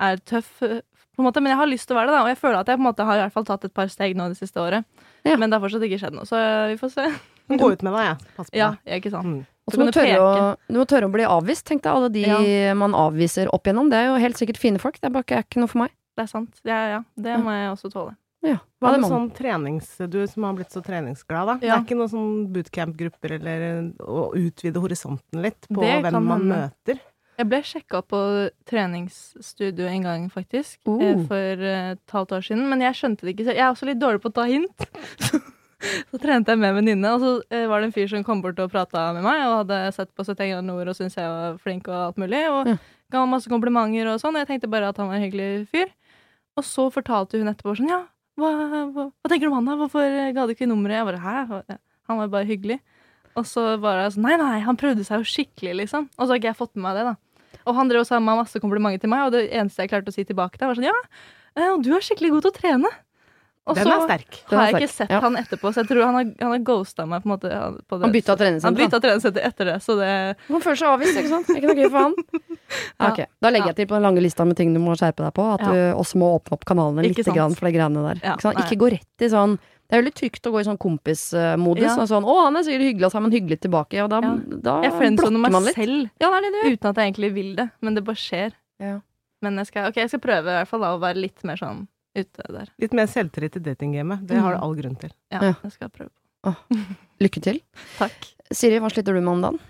er 0.00 0.16
tøff, 0.24 0.48
på 0.58 1.20
en 1.20 1.28
måte. 1.28 1.42
Men 1.44 1.52
jeg 1.52 1.60
har 1.60 1.68
lyst 1.68 1.88
til 1.90 1.96
å 1.96 2.00
være 2.00 2.08
det, 2.08 2.16
da. 2.16 2.22
Og 2.24 2.32
jeg 2.32 2.40
føler 2.40 2.58
at 2.62 2.72
jeg 2.72 2.80
på 2.80 2.84
en 2.84 2.88
måte 2.88 3.06
har 3.08 3.20
i 3.20 3.24
hvert 3.26 3.36
fall 3.36 3.48
tatt 3.52 3.68
et 3.68 3.76
par 3.76 3.92
steg 3.92 4.16
nå 4.16 4.30
det 4.32 4.40
siste 4.40 4.64
året. 4.64 4.88
Ja. 5.28 5.36
Men 5.36 5.50
det 5.50 5.58
har 5.58 5.64
fortsatt 5.64 5.84
ikke 5.84 6.00
skjedd 6.00 6.16
noe, 6.16 6.24
så 6.28 6.40
vi 6.72 6.80
får 6.80 6.96
se. 6.96 7.06
Gå 7.52 7.68
ut 7.76 7.84
med 7.86 7.94
deg, 7.94 8.08
jeg. 8.08 8.32
Pass 8.38 8.48
på. 8.50 8.58
Ja, 8.58 8.72
ikke 8.96 9.12
sant. 9.12 9.28
Mm. 9.28 9.44
Og 9.66 9.74
så 9.74 9.80
må 9.80 9.88
du, 9.88 9.96
tørre 9.96 10.18
å, 10.22 10.34
du 10.70 10.76
må 10.78 10.84
tørre 10.86 11.08
å 11.08 11.12
bli 11.12 11.24
avvist, 11.26 11.64
tenkte 11.66 11.90
jeg. 11.90 11.98
Alle 11.98 12.10
de 12.14 12.22
ja. 12.22 12.74
man 12.78 12.94
avviser 12.94 13.50
opp 13.50 13.66
igjennom. 13.66 13.88
Det 13.90 13.98
er 13.98 14.12
jo 14.12 14.20
helt 14.22 14.38
sikkert 14.38 14.60
fine 14.62 14.78
folk. 14.82 15.00
Det 15.00 15.08
er 15.08 15.16
bare 15.16 15.26
ikke, 15.26 15.40
ikke 15.42 15.62
noe 15.64 15.72
for 15.72 15.82
meg. 15.82 15.96
Det 16.16 16.22
er 16.22 16.30
sant. 16.30 16.62
Ja, 16.64 16.78
ja. 16.92 17.00
Det 17.18 17.34
må 17.42 17.54
jeg 17.54 17.72
også 17.72 17.90
tåle. 17.90 18.14
Ja. 18.46 18.60
Hva 18.78 18.92
med 18.94 19.08
sånn 19.10 19.26
trenings... 19.34 19.88
Du 20.12 20.20
som 20.30 20.46
har 20.46 20.54
blitt 20.54 20.74
så 20.74 20.82
treningsglad, 20.84 21.50
da. 21.50 21.56
Ja. 21.58 21.66
Det 21.66 21.74
er 21.74 21.84
ikke 21.84 21.98
noen 21.98 22.12
sånn 22.12 22.30
bootcamp-grupper 22.54 23.36
eller 23.40 23.66
å 24.06 24.28
utvide 24.38 24.82
horisonten 24.82 25.42
litt 25.42 25.66
på 25.66 25.82
det 25.82 25.98
hvem 26.06 26.30
man 26.30 26.46
møter? 26.52 27.02
Jeg 27.36 27.50
ble 27.50 27.60
sjekka 27.68 28.00
på 28.08 28.18
treningsstudio 28.68 29.90
en 29.90 30.06
gang, 30.06 30.30
faktisk. 30.32 30.78
Uh. 30.88 31.26
For 31.28 31.66
et 31.72 32.16
halvt 32.16 32.38
år 32.38 32.46
siden. 32.46 32.64
Men 32.70 32.86
jeg 32.86 32.96
skjønte 32.96 33.26
det 33.26 33.34
ikke 33.34 33.50
selv. 33.50 33.58
Jeg 33.58 33.66
er 33.66 33.74
også 33.74 33.90
litt 33.90 34.00
dårlig 34.00 34.22
på 34.24 34.32
å 34.32 34.38
ta 34.38 34.46
hint. 34.48 34.88
så 36.10 36.20
trente 36.20 36.52
jeg 36.52 36.60
med 36.60 36.70
en 36.70 36.78
venninne, 36.80 37.12
og 37.14 37.22
så 37.22 37.32
eh, 37.52 37.66
var 37.70 37.82
det 37.82 37.90
en 37.90 37.94
fyr 37.96 38.08
som 38.10 38.24
kom 38.26 38.42
bort 38.44 38.60
og 38.62 38.72
prata 38.72 39.10
med 39.16 39.26
meg, 39.26 39.42
og 39.44 39.60
hadde 39.62 39.80
sett 39.96 40.12
på 40.16 40.24
71 40.24 40.52
grader 40.54 40.66
nord 40.66 40.90
og 40.92 40.98
syntes 40.98 41.18
jeg 41.20 41.30
var 41.30 41.56
flink 41.62 41.90
og 41.90 41.98
alt 42.00 42.20
mulig, 42.22 42.42
og 42.48 42.72
ja. 42.72 42.76
ga 43.12 43.22
meg 43.22 43.34
masse 43.36 43.52
komplimenter 43.52 44.12
og 44.12 44.20
sånn, 44.22 44.36
og 44.36 44.44
jeg 44.44 44.50
tenkte 44.52 44.72
bare 44.72 44.92
at 44.92 45.00
han 45.00 45.10
var 45.10 45.20
en 45.20 45.26
hyggelig 45.26 45.66
fyr. 45.72 45.92
Og 46.56 46.64
så 46.64 46.86
fortalte 46.92 47.40
hun 47.40 47.52
etterpå 47.52 47.76
sånn, 47.76 47.92
ja, 47.92 48.02
hva, 48.40 48.50
hva, 48.92 49.08
hva 49.08 49.30
tenker 49.32 49.48
du 49.48 49.52
om 49.52 49.58
han 49.58 49.68
da, 49.68 49.76
hvorfor 49.80 50.16
ga 50.36 50.44
du 50.44 50.52
ikke 50.52 50.68
nummeret? 50.68 51.00
Jeg 51.00 51.08
bare, 51.08 51.20
hæ? 51.20 51.78
Han 52.08 52.20
var 52.20 52.32
bare 52.32 52.48
hyggelig. 52.48 52.80
Og 53.36 53.44
så 53.48 53.62
var 53.80 54.00
jeg 54.00 54.14
sånn, 54.14 54.24
nei, 54.24 54.36
nei, 54.40 54.58
han 54.64 54.78
prøvde 54.80 55.04
seg 55.04 55.20
jo 55.20 55.28
skikkelig, 55.28 55.74
liksom. 55.82 56.08
Og 56.16 56.22
så 56.24 56.32
har 56.32 56.40
ikke 56.40 56.52
jeg 56.54 56.58
fått 56.58 56.72
med 56.76 56.86
meg 56.86 56.98
det, 56.98 57.06
da. 57.10 57.60
Og 57.66 57.76
han 57.76 57.90
drev 57.90 58.04
og 58.04 58.08
sa 58.08 58.20
masse 58.22 58.60
komplimenter 58.62 59.02
til 59.02 59.12
meg, 59.12 59.26
og 59.26 59.34
det 59.34 59.48
eneste 59.50 59.84
jeg 59.84 59.92
klarte 59.92 60.12
å 60.12 60.16
si 60.16 60.24
tilbake 60.28 60.56
til, 60.56 60.68
var 60.70 60.78
sånn, 60.78 60.88
ja, 60.88 60.96
eh, 61.58 61.74
du 61.82 61.90
er 61.96 62.04
skikkelig 62.04 62.32
god 62.36 62.46
til 62.46 62.52
å 62.52 62.56
trene. 62.56 62.92
Og 63.66 63.74
Den 63.74 63.88
er 63.90 64.02
sterk. 64.04 64.36
så 64.46 64.58
har 64.60 64.68
jeg 64.68 64.76
ikke 64.78 64.92
sett 64.92 65.10
ja. 65.10 65.18
han 65.24 65.36
etterpå, 65.40 65.70
så 65.74 65.82
jeg 65.82 65.88
tror 65.90 66.04
han 66.06 66.14
har, 66.14 66.26
han 66.38 66.52
har 66.52 66.60
ghosta 66.68 67.02
meg. 67.10 67.24
på 67.24 67.26
en 67.26 67.32
måte 67.32 67.62
på 67.90 67.98
Han 67.98 68.12
bytta 68.14 68.36
treningssenter? 68.38 68.84
Han 68.86 68.92
etter 69.42 69.70
det, 69.72 69.78
så 69.82 69.96
det 69.98 70.10
Han 70.46 70.62
føler 70.62 70.78
seg 70.78 70.92
avvist, 70.92 71.18
ikke 71.18 71.32
sant? 71.32 71.50
Ikke 71.50 71.72
noe 71.72 71.78
gøy 71.80 71.88
for 71.88 72.04
han. 72.04 72.14
ja. 73.00 73.08
okay. 73.08 73.26
Da 73.42 73.50
legger 73.50 73.72
jeg 73.72 73.78
til 73.80 73.88
på 73.90 73.98
den 73.98 74.06
lange 74.06 74.22
lista 74.22 74.46
med 74.46 74.58
ting 74.60 74.70
du 74.70 74.78
må 74.82 74.94
skjerpe 74.94 75.24
deg 75.26 75.34
på, 75.34 75.46
at 75.56 75.64
ja. 75.66 75.72
du 75.72 75.98
også 75.98 76.20
må 76.22 76.28
åpne 76.36 76.58
opp 76.58 76.68
kanalene 76.68 77.08
litt 77.08 77.32
grann 77.32 77.56
for 77.58 77.66
de 77.66 77.72
greiene 77.74 78.04
der. 78.06 78.22
Ikke, 78.36 78.54
ikke, 78.54 78.78
gå 78.84 78.92
rett 78.94 79.26
i 79.26 79.32
sånn 79.34 79.58
det 79.86 79.94
er 79.94 80.00
veldig 80.02 80.14
trygt 80.18 80.46
å 80.48 80.50
gå 80.50 80.62
i 80.62 80.66
sånn 80.66 80.78
kompismodus. 80.82 81.84
Ja. 81.86 82.06
Sånn, 82.10 82.24
'Å, 82.26 82.32
han 82.48 82.58
er 82.58 82.64
sikkert 82.66 82.86
hyggelig', 82.88 83.06
og 83.06 83.12
så 83.12 83.18
er 83.20 83.22
man 83.22 83.34
hyggelig 83.34 83.58
tilbake. 83.62 84.00
Og 84.02 84.08
da, 84.10 84.18
ja. 84.18 84.32
da 84.66 84.72
jeg 84.82 84.94
meg 85.38 85.58
litt. 85.62 85.78
selv 85.78 86.08
ja, 86.18 86.30
det 86.42 86.50
det 86.54 86.72
uten 86.74 86.90
at 86.90 86.98
jeg 86.98 87.12
egentlig 87.12 87.30
vil 87.36 87.52
det, 87.54 87.68
men 87.86 87.94
det 87.94 88.02
bare 88.06 88.18
skjer. 88.18 88.56
Men 89.44 89.60
jeg 89.62 89.70
skal, 89.70 89.90
okay, 89.90 90.02
jeg 90.02 90.10
skal 90.10 90.24
prøve 90.24 90.50
i 90.50 90.58
hvert 90.58 90.70
fall 90.70 90.82
da, 90.82 90.90
å 90.96 90.98
være 90.98 91.22
litt 91.22 91.44
mer 91.46 91.60
sånn 91.60 91.86
ute 92.16 92.46
der. 92.52 92.70
Litt 92.82 92.96
mer 92.96 93.08
selvtillit 93.10 93.58
i 93.58 93.64
datinggamet. 93.64 94.24
Det 94.28 94.40
har 94.40 94.56
du 94.56 94.60
mm. 94.60 94.64
all 94.66 94.76
grunn 94.78 94.98
til. 95.00 95.12
Ja, 95.34 95.42
ja. 95.50 95.54
det 95.62 95.72
skal 95.74 95.88
jeg 95.88 95.94
prøve 95.98 96.10
på. 96.10 96.22
Oh. 96.46 96.84
Lykke 97.22 97.42
til. 97.42 97.62
Takk. 98.00 98.28
Siri, 98.54 98.78
hva 98.82 98.90
sliter 98.92 99.16
du 99.16 99.22
med 99.22 99.32
om 99.34 99.46
dagen? 99.48 99.64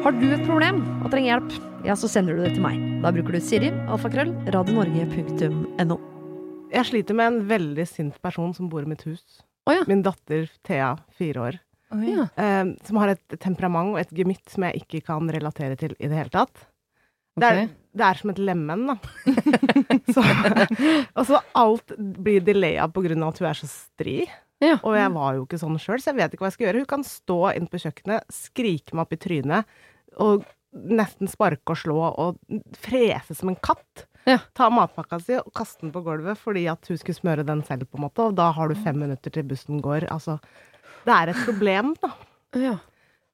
Har 0.00 0.16
du 0.16 0.30
et 0.32 0.46
problem 0.46 0.78
og 1.04 1.10
trenger 1.12 1.34
hjelp, 1.34 1.56
ja, 1.84 1.92
så 1.98 2.08
sender 2.08 2.38
du 2.38 2.40
det 2.46 2.54
til 2.54 2.64
meg. 2.64 2.78
Da 3.04 3.10
bruker 3.12 3.36
du 3.36 3.42
Siri, 3.44 3.68
alfakrøll, 3.92 4.32
radionorge.no. 4.54 5.98
Jeg 6.70 6.88
sliter 6.88 7.18
med 7.18 7.26
en 7.28 7.42
veldig 7.50 7.84
sint 7.88 8.16
person 8.24 8.54
som 8.56 8.70
bor 8.72 8.86
i 8.86 8.88
mitt 8.88 9.04
hus. 9.04 9.42
Oh, 9.68 9.74
ja. 9.76 9.84
Min 9.90 10.00
datter 10.06 10.48
Thea, 10.64 10.94
fire 11.18 11.44
år. 11.50 11.60
Oh, 11.92 12.00
ja. 12.06 12.28
eh, 12.40 12.72
som 12.86 13.00
har 13.02 13.12
et 13.12 13.38
temperament 13.42 13.92
og 13.92 14.00
et 14.00 14.12
gemytt 14.16 14.48
som 14.48 14.64
jeg 14.68 14.84
ikke 14.84 15.02
kan 15.10 15.28
relatere 15.34 15.76
til 15.76 15.92
i 15.98 16.08
det 16.08 16.16
hele 16.16 16.32
tatt. 16.32 16.64
Det 17.40 17.50
er, 17.50 17.62
det 17.96 18.06
er, 18.06 18.20
som 18.20 18.30
et 18.30 18.38
lemen, 18.38 18.86
da. 18.92 18.96
så, 20.14 20.22
og 21.18 21.24
så 21.26 21.40
alt 21.58 21.96
blir 21.98 22.44
delaya 22.46 22.86
på 22.92 23.02
grunn 23.06 23.24
av 23.26 23.32
at 23.32 23.42
hun 23.42 23.50
er 23.50 23.58
så 23.58 23.70
stri. 23.70 24.20
Ja. 24.60 24.76
Og 24.84 24.94
jeg 24.94 25.10
var 25.16 25.36
jo 25.36 25.46
ikke 25.46 25.58
sånn 25.60 25.80
sjøl, 25.80 25.98
så 26.02 26.12
jeg 26.12 26.20
vet 26.20 26.36
ikke 26.36 26.44
hva 26.44 26.50
jeg 26.52 26.58
skal 26.58 26.68
gjøre. 26.68 26.84
Hun 26.84 26.92
kan 26.92 27.04
stå 27.06 27.40
inn 27.56 27.68
på 27.70 27.80
kjøkkenet, 27.82 28.34
skrike 28.34 28.96
meg 28.96 29.06
opp 29.06 29.16
i 29.16 29.20
trynet 29.24 29.76
og 30.20 30.46
nesten 30.70 31.30
sparke 31.30 31.74
og 31.74 31.80
slå 31.80 31.98
og 31.98 32.60
frese 32.78 33.34
som 33.34 33.50
en 33.50 33.58
katt. 33.58 34.06
Ja. 34.28 34.36
Ta 34.54 34.68
matpakka 34.70 35.18
si 35.22 35.38
og 35.40 35.50
kaste 35.56 35.86
den 35.86 35.94
på 35.94 36.02
gulvet 36.04 36.38
fordi 36.38 36.66
at 36.70 36.86
hun 36.90 37.00
skulle 37.00 37.18
smøre 37.18 37.46
den 37.48 37.64
selv, 37.66 37.88
på 37.88 37.98
en 37.98 38.06
måte. 38.06 38.28
Og 38.28 38.36
da 38.38 38.50
har 38.54 38.70
du 38.70 38.78
fem 38.84 39.00
minutter 39.00 39.34
til 39.34 39.48
bussen 39.48 39.80
går. 39.82 40.06
Altså, 40.12 40.38
det 41.06 41.16
er 41.16 41.32
et 41.32 41.44
problem, 41.48 41.94
da. 42.02 42.12
Ja. 42.60 42.76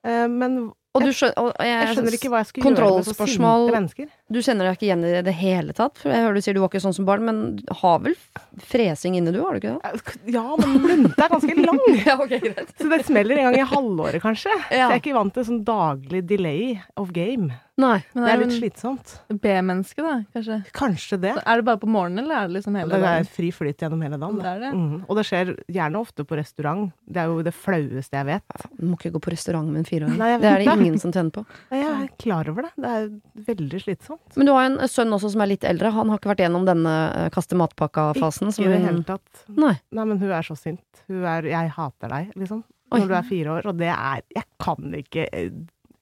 Eh, 0.07 0.27
men 0.31 0.61
jeg, 0.97 1.17
skjønner 1.19 2.15
ikke 2.17 2.31
hva 2.33 2.41
jeg 2.41 2.51
skulle 2.51 2.73
gjøre 2.73 2.93
med 2.95 3.09
så 3.09 3.27
sinte 3.27 3.75
mennesker. 3.75 4.09
Du 4.27 4.41
kjenner 4.43 4.67
deg 4.67 4.75
ikke 4.75 4.87
igjen 4.89 5.05
i 5.07 5.11
det 5.23 5.35
hele 5.39 5.75
tatt? 5.77 6.01
For 6.01 6.11
jeg 6.11 6.25
hører 6.25 6.35
du 6.35 6.43
sier 6.43 6.57
du 6.57 6.59
var 6.59 6.71
ikke 6.73 6.83
sånn 6.83 6.97
som 6.97 7.07
barn, 7.07 7.23
men 7.29 7.43
har 7.83 8.01
vel 8.03 8.17
fresing 8.59 9.15
inne, 9.19 9.31
du? 9.31 9.39
Har 9.45 9.55
du 9.55 9.61
ikke 9.61 9.77
det? 9.77 10.33
Ja, 10.35 10.43
men 10.59 10.81
lunta 10.83 11.29
er 11.29 11.35
ganske 11.37 11.55
lang. 11.61 11.83
ja, 12.09 12.17
okay, 12.19 12.41
greit. 12.43 12.73
Så 12.75 12.91
det 12.91 13.05
smeller 13.07 13.39
en 13.39 13.53
gang 13.53 13.61
i 13.61 13.69
halvåret, 13.71 14.19
kanskje. 14.25 14.51
Ja. 14.67 14.89
Så 14.89 14.97
jeg 14.97 14.97
er 14.97 15.05
ikke 15.05 15.15
vant 15.21 15.37
til 15.37 15.47
sånn 15.47 15.63
daglig 15.69 16.25
delay 16.27 16.75
of 16.99 17.15
game. 17.15 17.55
Nei. 17.77 17.99
Men 18.17 18.25
det 18.25 18.31
er 18.33 18.41
litt 18.41 18.55
slitsomt. 18.57 19.11
B-menneske, 19.29 20.01
da, 20.01 20.15
kanskje? 20.33 20.57
Kanskje 20.75 21.19
det. 21.21 21.33
Så 21.37 21.43
er 21.45 21.61
det 21.61 21.67
bare 21.69 21.81
på 21.83 21.91
morgenen, 21.93 22.23
eller 22.25 22.39
er 22.39 22.49
det 22.49 22.57
liksom 22.57 22.79
hele 22.81 22.89
dagen? 22.89 23.05
Det 23.05 23.11
er 23.21 23.35
fri 23.37 23.51
flyt 23.53 23.85
gjennom 23.85 24.05
hele 24.07 24.17
dagen. 24.17 24.39
Det 24.41 24.53
er 24.55 24.63
det. 24.65 24.71
Mm. 24.73 25.03
Og 25.05 25.19
det 25.21 25.27
skjer 25.29 25.53
gjerne 25.77 26.01
ofte 26.01 26.25
på 26.27 26.39
restaurant. 26.41 26.89
Det 27.05 27.21
er 27.21 27.29
jo 27.29 27.45
det 27.45 27.53
flaueste 27.55 28.17
jeg 28.17 28.29
vet. 28.31 28.57
Du 28.79 28.87
må 28.89 28.97
ikke 28.97 29.13
gå 29.19 29.23
på 29.27 29.35
restaurant 29.35 29.69
med 29.69 29.83
en 29.83 29.89
fireåring. 29.91 30.17
Det 30.17 30.51
er 30.55 30.65
det 30.65 30.79
ingen 30.79 30.97
som 31.03 31.13
tjener 31.13 31.35
på. 31.37 31.45
Nei, 31.69 31.83
jeg 31.83 31.93
er 31.93 32.09
klar 32.25 32.49
over 32.55 32.67
det. 32.67 32.73
Det 32.81 32.95
er 32.97 33.11
veldig 33.53 33.83
slitsomt. 33.85 34.16
Men 34.37 34.49
du 34.49 34.53
har 34.55 34.67
en 34.69 34.79
sønn 34.91 35.15
også 35.15 35.33
som 35.35 35.43
er 35.45 35.51
litt 35.53 35.67
eldre. 35.69 35.93
Han 35.95 36.11
har 36.13 36.21
ikke 36.21 36.33
vært 36.33 36.43
gjennom 36.45 36.67
denne 36.69 36.95
eh, 37.13 37.29
kaste 37.35 37.59
matpakka-fasen? 37.59 38.53
Ikke 38.53 38.67
i 38.67 38.73
det 38.75 38.83
hele 38.85 39.05
tatt. 39.07 39.45
Nei. 39.49 39.75
Nei, 39.97 40.05
men 40.05 40.21
hun 40.23 40.33
er 40.33 40.47
så 40.47 40.57
sint. 40.59 41.05
Hun 41.07 41.25
er 41.25 41.49
'jeg 41.49 41.71
hater 41.77 42.13
deg', 42.13 42.35
liksom. 42.37 42.65
Når 42.93 43.01
Oi. 43.03 43.07
du 43.09 43.15
er 43.15 43.23
fire 43.27 43.49
år. 43.57 43.67
Og 43.67 43.77
det 43.77 43.91
er 43.91 44.23
Jeg 44.35 44.45
kan 44.63 44.93
ikke 44.95 45.27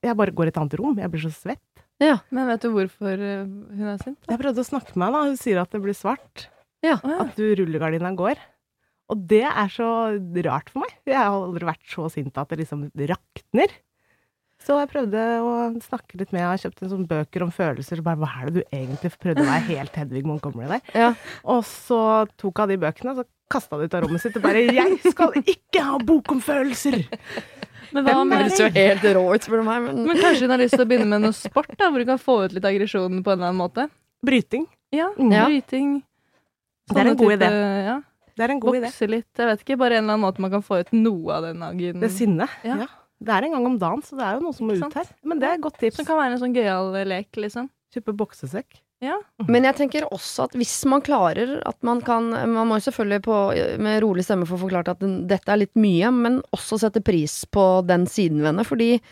Jeg 0.04 0.16
bare 0.16 0.35
går 0.37 0.44
i 0.44 0.49
et 0.52 0.59
annet 0.61 0.78
rom. 0.78 0.99
Jeg 0.99 1.11
blir 1.11 1.23
så 1.25 1.33
svett. 1.33 1.85
Ja. 2.02 2.18
Men 2.30 2.49
vet 2.49 2.61
du 2.61 2.71
hvorfor 2.75 3.14
eh, 3.14 3.44
hun 3.47 3.87
er 3.88 3.99
sint? 4.02 4.18
Jeg 4.28 4.38
prøvde 4.38 4.61
å 4.61 4.68
snakke 4.68 4.97
med 4.97 5.09
henne. 5.09 5.30
Hun 5.33 5.37
sier 5.40 5.61
at 5.62 5.71
det 5.71 5.80
blir 5.80 5.94
svart. 5.97 6.49
Ja. 6.85 6.99
At 7.00 7.37
du 7.37 7.54
rullegardina 7.56 8.12
går. 8.14 8.37
Og 9.12 9.21
det 9.28 9.44
er 9.44 9.68
så 9.73 9.88
rart 10.47 10.71
for 10.73 10.85
meg. 10.85 10.92
Jeg 11.09 11.16
har 11.16 11.33
aldri 11.33 11.66
vært 11.68 11.85
så 11.88 12.09
sint 12.12 12.37
at 12.40 12.49
det 12.52 12.62
liksom 12.62 12.87
rakner. 13.11 13.73
Så 14.75 14.81
jeg 14.83 14.90
prøvde 14.90 15.21
å 15.38 15.50
snakke 15.85 16.19
litt 16.19 16.33
med 16.35 16.40
Jeg 16.40 16.49
har 16.49 16.61
kjøpt 16.64 16.81
en 16.83 16.90
sånn 16.90 17.04
bøker 17.07 17.45
om 17.47 17.50
følelser. 17.54 18.00
Bare, 18.02 18.19
hva 18.19 18.31
er 18.40 18.49
det 18.49 18.54
du 18.57 18.75
egentlig 18.75 19.12
prøvde 19.23 19.45
å 19.45 19.47
være 19.47 19.66
helt 19.69 19.99
Hedvig 20.00 20.25
Montgomery 20.26 20.66
der? 20.73 20.88
Ja. 20.99 21.11
Og 21.54 21.61
så 21.69 21.99
tok 22.40 22.59
hun 22.59 22.73
de 22.73 22.78
bøkene, 22.83 23.12
og 23.12 23.21
så 23.23 23.26
kasta 23.54 23.78
det 23.78 23.87
ut 23.87 23.95
av 23.95 24.02
rommet 24.02 24.25
sitt 24.25 24.38
og 24.40 24.43
bare 24.43 24.64
'Jeg 24.66 25.12
skal 25.12 25.37
ikke 25.45 25.85
ha 25.85 26.00
bok 26.02 26.33
om 26.35 26.40
følelser'! 26.43 27.04
Men 27.95 28.09
hva 28.09 28.25
med 28.26 28.50
Det 28.50 28.59
høres 28.59 28.75
helt 28.75 29.04
rå 29.14 29.23
ut, 29.31 29.45
spør 29.47 29.62
du 29.62 29.66
meg. 29.69 29.85
Men... 29.85 30.00
men 30.09 30.19
kanskje 30.19 30.49
hun 30.49 30.54
har 30.57 30.62
lyst 30.64 30.75
til 30.75 30.83
å 30.83 30.88
begynne 30.90 31.07
med 31.07 31.23
noe 31.23 31.37
sport, 31.37 31.71
da, 31.78 31.93
hvor 31.93 32.02
du 32.02 32.09
kan 32.09 32.19
få 32.19 32.37
ut 32.49 32.57
litt 32.57 32.66
aggresjon 32.66 33.23
på 33.23 33.31
en 33.31 33.38
eller 33.38 33.52
annen 33.52 33.61
måte? 33.61 33.87
Bryting. 34.26 34.66
Ja, 34.90 35.12
ja. 35.14 35.47
bryting. 35.47 36.02
det 36.90 36.99
er 36.99 37.12
en 37.12 37.21
god 37.21 37.37
idé. 37.37 37.52
Ja. 37.87 38.00
Det 38.35 38.43
er 38.43 38.50
en 38.50 38.59
god 38.59 38.81
Vokse 38.81 39.07
idé. 39.07 39.11
litt. 39.21 39.31
Jeg 39.38 39.47
vet 39.47 39.62
ikke, 39.62 39.78
bare 39.78 40.00
en 40.00 40.09
eller 40.09 40.16
annen 40.16 40.26
måte 40.26 40.43
man 40.43 40.50
kan 40.50 40.66
få 40.66 40.81
ut 40.83 40.90
noe 40.97 41.37
av 41.37 41.47
den 41.47 41.62
aggen. 41.62 42.02
Det 42.02 42.11
sinnet. 42.11 42.50
Ja. 42.66 42.81
ja. 42.83 42.90
Det 43.25 43.35
er 43.35 43.47
en 43.49 43.57
gang 43.57 43.66
om 43.73 43.76
dagen, 43.81 44.02
så 44.04 44.19
det 44.19 44.25
er 44.26 44.38
jo 44.38 44.47
noe 44.47 44.57
som 44.57 44.69
må 44.69 44.78
ut 44.78 44.97
her. 45.00 45.12
Men 45.25 45.43
det 45.43 45.49
er 45.50 45.59
et 45.59 45.64
godt 45.64 45.78
tips. 45.81 45.99
Som 46.00 46.09
kan 46.09 46.21
være 46.21 46.37
en 46.37 46.43
sånn 46.43 46.57
gøyal 46.57 46.95
lek, 47.09 47.31
liksom. 47.40 47.71
Kjøpe 47.95 48.14
boksesekk. 48.19 48.81
Ja. 49.04 49.19
Men 49.50 49.66
jeg 49.66 49.76
tenker 49.76 50.07
også 50.14 50.47
at 50.47 50.54
hvis 50.57 50.75
man 50.88 51.02
klarer 51.04 51.59
at 51.69 51.76
man 51.85 51.99
kan 52.04 52.31
Man 52.31 52.69
må 52.71 52.78
jo 52.78 52.87
selvfølgelig 52.87 53.25
på, 53.26 53.38
med 53.83 53.99
rolig 54.04 54.25
stemme 54.25 54.47
få 54.49 54.57
forklart 54.61 54.88
at 54.95 55.02
den, 55.02 55.25
dette 55.28 55.50
er 55.50 55.61
litt 55.61 55.75
mye, 55.76 56.12
men 56.14 56.38
også 56.54 56.78
sette 56.81 57.02
pris 57.04 57.43
på 57.52 57.66
den 57.88 58.07
siden 58.11 58.40
ved 58.40 58.52
henne. 58.52 58.66
Fordi 58.69 58.90
eh, 58.95 59.02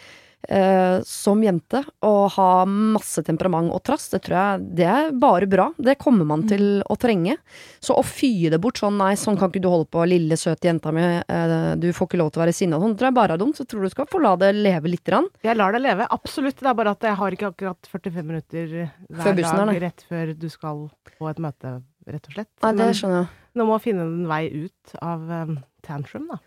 som 1.07 1.43
jente 1.45 1.83
å 2.03 2.27
ha 2.35 2.65
masse 2.67 3.23
temperament 3.23 3.71
og 3.73 3.83
trass, 3.87 4.09
det 4.13 4.23
tror 4.27 4.37
jeg 4.37 4.65
det 4.81 4.89
er 4.91 5.13
bare 5.15 5.47
bra. 5.51 5.69
Det 5.79 5.95
kommer 6.01 6.27
man 6.29 6.43
til 6.51 6.65
mm. 6.81 6.87
å 6.91 6.97
trenge. 7.01 7.37
Så 7.83 7.97
å 7.99 8.03
fye 8.07 8.51
det 8.53 8.59
bort 8.63 8.81
sånn 8.81 8.99
nei, 8.99 9.13
sånn 9.19 9.39
kan 9.39 9.53
ikke 9.53 9.63
du 9.63 9.71
holde 9.71 9.91
på, 9.93 10.05
lille 10.09 10.39
søte 10.41 10.69
jenta 10.69 10.93
mi, 10.95 11.05
eh, 11.21 11.55
du 11.79 11.89
får 11.95 12.11
ikke 12.11 12.21
lov 12.21 12.33
til 12.33 12.43
å 12.43 12.45
være 12.45 12.57
sinna, 12.57 12.81
sånn 12.83 12.97
tror 12.99 13.11
jeg 13.11 13.19
bare 13.19 13.37
er 13.37 13.43
dumt. 13.43 13.59
Så 13.59 13.67
tror 13.69 13.87
du 13.87 13.93
skal 13.93 14.09
få 14.11 14.23
la 14.23 14.35
det 14.41 14.53
leve 14.59 14.93
lite 14.93 15.13
grann. 15.13 15.29
Jeg 15.47 15.59
lar 15.59 15.77
det 15.77 15.83
leve, 15.85 16.09
absolutt. 16.11 16.59
Det 16.61 16.71
er 16.71 16.79
bare 16.79 16.97
at 16.97 17.07
jeg 17.07 17.19
har 17.23 17.37
ikke 17.37 17.53
akkurat 17.53 17.93
45 17.93 18.31
minutter 18.33 18.73
hver 18.73 19.39
bussen, 19.39 19.73
dag 19.73 19.83
rett 19.87 20.07
før 20.09 20.35
du 20.39 20.49
skal 20.53 20.87
på 21.13 21.31
et 21.31 21.43
møte, 21.43 21.77
rett 22.09 22.29
og 22.31 22.39
slett. 22.39 22.53
Nei, 22.65 22.75
det 22.81 22.91
skjønner 22.99 23.23
jeg. 23.23 23.31
Nå 23.59 23.69
må 23.69 23.77
finne 23.85 24.07
en 24.07 24.25
vei 24.31 24.47
ut 24.49 24.95
av 25.05 25.29
um, 25.29 25.59
tantrum, 25.85 26.31
da. 26.31 26.41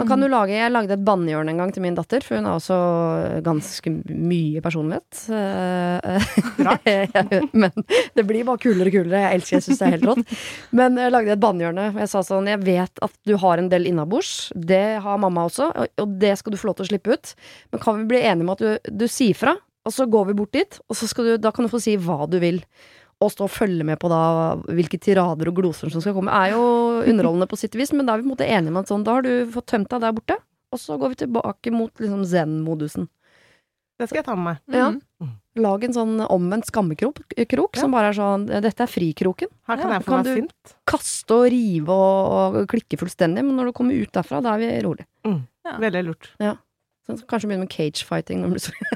Man 0.00 0.08
kan 0.08 0.22
jo 0.24 0.28
mm. 0.28 0.32
lage, 0.32 0.54
Jeg 0.56 0.72
lagde 0.72 0.94
et 0.96 1.04
bannehjørne 1.04 1.52
en 1.52 1.58
gang 1.60 1.72
til 1.74 1.84
min 1.84 1.96
datter, 1.96 2.24
for 2.24 2.38
hun 2.38 2.46
har 2.48 2.56
også 2.56 2.76
ganske 3.44 3.90
mye 4.08 4.62
personlighet. 4.64 5.18
Rart. 6.64 6.86
Men 7.64 7.84
det 8.16 8.24
blir 8.28 8.46
bare 8.48 8.62
kulere 8.62 8.88
og 8.88 8.96
kulere. 8.96 9.20
Jeg 9.26 9.40
elsker 9.40 9.58
jeg 9.58 9.66
syns 9.66 9.82
det 9.82 9.88
er 9.88 9.94
helt 9.98 10.08
rått. 10.08 10.38
Men 10.80 10.96
jeg 10.96 11.12
lagde 11.12 11.34
et 11.36 11.42
bannehjørne. 11.42 11.90
Jeg 12.00 12.12
sa 12.12 12.24
sånn 12.24 12.48
Jeg 12.48 12.62
vet 12.64 13.04
at 13.04 13.18
du 13.28 13.34
har 13.42 13.60
en 13.60 13.68
del 13.72 13.90
innabords. 13.90 14.48
Det 14.56 14.84
har 15.04 15.20
mamma 15.20 15.44
også, 15.50 15.68
og 15.76 16.16
det 16.22 16.38
skal 16.40 16.56
du 16.56 16.60
få 16.60 16.70
lov 16.70 16.80
til 16.80 16.88
å 16.88 16.92
slippe 16.94 17.12
ut. 17.12 17.34
Men 17.74 17.84
kan 17.84 18.00
vi 18.00 18.08
bli 18.14 18.24
enige 18.24 18.48
om 18.48 18.56
at 18.56 18.64
du, 18.64 18.96
du 19.04 19.06
sier 19.12 19.36
fra, 19.36 19.58
og 19.82 19.92
så 19.92 20.06
går 20.08 20.30
vi 20.30 20.38
bort 20.38 20.56
dit, 20.56 20.80
og 20.88 20.96
så 20.96 21.10
du, 21.20 21.34
da 21.42 21.52
kan 21.52 21.66
du 21.66 21.72
få 21.72 21.82
si 21.82 21.98
hva 22.00 22.24
du 22.30 22.38
vil 22.40 22.62
å 23.22 23.30
stå 23.32 23.46
og 23.46 23.54
følge 23.54 23.86
med 23.86 24.00
på 24.02 24.10
da 24.12 24.22
hvilke 24.66 25.00
tirader 25.02 25.50
og 25.50 25.58
gloser 25.60 25.92
som 25.92 26.02
skal 26.04 26.16
komme, 26.16 26.34
er 26.34 26.56
jo 26.56 26.64
underholdende 27.06 27.48
på 27.50 27.58
sitt 27.60 27.76
vis, 27.78 27.94
men 27.94 28.08
da 28.08 28.14
er 28.14 28.22
vi 28.22 28.26
på 28.26 28.32
en 28.32 28.34
måte 28.36 28.48
enige 28.48 28.74
om 28.74 28.80
at 28.82 28.90
sånn, 28.90 29.06
da 29.06 29.18
har 29.18 29.26
du 29.26 29.32
fått 29.54 29.70
tømt 29.72 29.90
deg 29.92 30.04
der 30.04 30.16
borte, 30.16 30.38
og 30.72 30.80
så 30.80 30.96
går 31.00 31.12
vi 31.12 31.20
tilbake 31.24 31.74
mot 31.74 32.02
liksom 32.02 32.24
zen-modusen. 32.28 33.08
Det 34.00 34.08
skal 34.08 34.22
jeg 34.22 34.26
ta 34.26 34.34
med 34.34 34.48
meg. 34.48 34.74
Ja. 34.74 34.88
Mm. 35.22 35.32
Lag 35.62 35.82
en 35.84 35.94
sånn 35.94 36.14
omvendt 36.24 36.70
skammekrok 36.70 37.20
krok, 37.36 37.76
ja. 37.76 37.82
som 37.84 37.92
bare 37.92 38.08
er 38.08 38.16
sånn 38.16 38.46
Dette 38.48 38.86
er 38.86 38.90
frikroken. 38.90 39.50
Her 39.68 39.78
kan 39.78 39.90
ja, 39.92 39.98
jeg 39.98 40.06
få 40.06 40.16
meg 40.16 40.30
sint. 40.40 40.72
Du 40.72 40.74
kaste 40.88 41.36
og 41.36 41.44
rive 41.52 41.92
og, 41.94 42.56
og, 42.56 42.60
klikke 42.72 42.98
fullstendig, 42.98 43.44
men 43.44 43.58
når 43.60 43.70
du 43.70 43.76
kommer 43.76 43.98
ut 43.98 44.12
derfra, 44.16 44.40
da 44.42 44.56
er 44.56 44.62
vi 44.62 44.70
rolig. 44.86 45.06
Mm. 45.28 45.42
Veldig 45.84 46.02
lurt. 46.08 46.30
Ja. 46.42 46.56
Så 47.06 47.16
kanskje 47.26 47.48
begynne 47.50 47.66
med 47.66 47.72
cagefighting. 47.72 48.44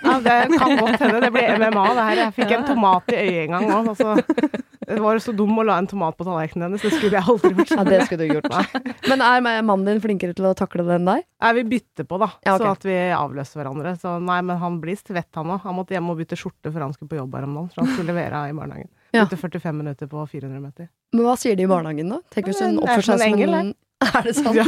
ja, 0.03 0.21
det 0.23 0.59
kan 0.59 0.77
godt 0.79 1.01
hende. 1.01 1.21
Det 1.25 1.31
blir 1.35 1.57
MMA, 1.59 1.87
det 1.99 2.05
her. 2.07 2.21
Jeg 2.21 2.35
fikk 2.37 2.53
en 2.55 2.67
tomat 2.69 3.11
i 3.11 3.17
øyet 3.19 3.41
en 3.43 3.57
gang 3.57 3.71
òg. 3.75 3.89
Altså. 3.91 4.63
Det 4.87 5.01
var 5.03 5.19
så 5.19 5.33
dum 5.35 5.59
å 5.59 5.65
la 5.67 5.81
en 5.83 5.89
tomat 5.91 6.15
på 6.15 6.23
tallerkenen 6.23 6.69
hennes. 6.69 6.83
Det 6.85 6.93
skulle 6.95 7.19
jeg 7.19 7.27
aldri 7.27 7.51
gjort. 7.57 7.73
Ja, 7.75 7.85
det 7.89 7.97
skulle 8.07 8.29
du 8.29 8.37
gjort. 8.37 8.47
Nei. 8.53 8.93
Men 9.11 9.25
er 9.27 9.65
mannen 9.67 9.89
din 9.89 10.03
flinkere 10.05 10.37
til 10.39 10.47
å 10.47 10.53
takle 10.55 10.85
det 10.87 11.01
enn 11.01 11.09
deg? 11.11 11.25
Nei, 11.43 11.51
vi 11.59 11.65
bytter 11.73 12.07
på, 12.07 12.21
da. 12.23 12.29
Ja, 12.47 12.55
okay. 12.55 12.63
Så 12.63 12.75
at 12.77 12.87
vi 12.87 12.99
avløser 13.17 13.61
hverandre. 13.61 13.97
Så 13.99 14.13
nei, 14.23 14.39
men 14.47 14.61
han 14.63 14.77
blir 14.85 15.01
svett, 15.01 15.33
han 15.35 15.51
òg. 15.51 15.65
Han 15.67 15.75
måtte 15.81 15.97
hjem 15.97 16.13
og 16.15 16.21
bytte 16.21 16.39
skjorte 16.39 16.71
før 16.71 16.87
han 16.87 16.95
skulle 16.95 17.11
på 17.11 17.19
jobb 17.19 17.35
her 17.35 17.49
om 17.49 17.59
dagen. 17.59 17.73
For 17.75 17.83
han 17.83 17.91
skulle 17.97 18.15
levere 18.15 18.45
i 18.47 18.55
barnehagen. 18.55 18.93
Ja. 19.17 19.25
Bytte 19.25 19.41
45 19.43 19.83
minutter 19.83 20.13
på 20.13 20.23
400 20.31 20.63
meter. 20.63 20.93
Men 21.17 21.27
hva 21.27 21.35
sier 21.41 21.59
de 21.59 21.67
i 21.67 21.71
barnehagen, 21.71 22.15
da? 22.15 22.21
Tenk 22.31 22.53
hvis 22.53 22.63
hun 22.63 22.79
oppfører 22.85 23.11
seg 23.11 23.27
som 23.27 23.59
en 23.59 23.75
er 24.07 24.27
det 24.27 24.35
sant? 24.37 24.59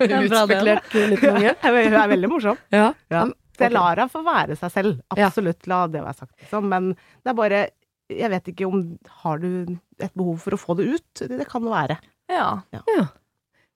Utspekulert 0.00 0.94
liten 0.94 1.36
unge. 1.36 1.54
Hun 1.60 1.96
er 2.00 2.12
veldig 2.14 2.30
morsom. 2.32 2.60
Ja. 2.74 2.92
ja. 3.12 3.24
Så 3.54 3.68
jeg 3.68 3.74
lar 3.76 4.00
henne 4.00 4.10
få 4.10 4.24
være 4.26 4.56
seg 4.58 4.72
selv. 4.74 5.02
Absolutt, 5.14 5.66
la 5.70 5.84
det 5.86 6.02
være 6.02 6.18
sagt. 6.24 6.34
Liksom. 6.40 6.70
Men 6.72 6.94
det 6.96 7.30
er 7.30 7.36
bare 7.38 7.60
Jeg 8.10 8.30
vet 8.32 8.48
ikke 8.50 8.66
om 8.66 8.80
Har 9.22 9.38
du 9.38 9.76
et 10.02 10.14
behov 10.14 10.40
for 10.42 10.56
å 10.56 10.58
få 10.58 10.74
det 10.80 10.88
ut? 10.96 11.22
Det 11.22 11.46
kan 11.50 11.62
det 11.62 11.74
være. 11.74 11.98
Ja. 12.32 12.48
ja. 12.74 12.80
ja. 12.96 13.04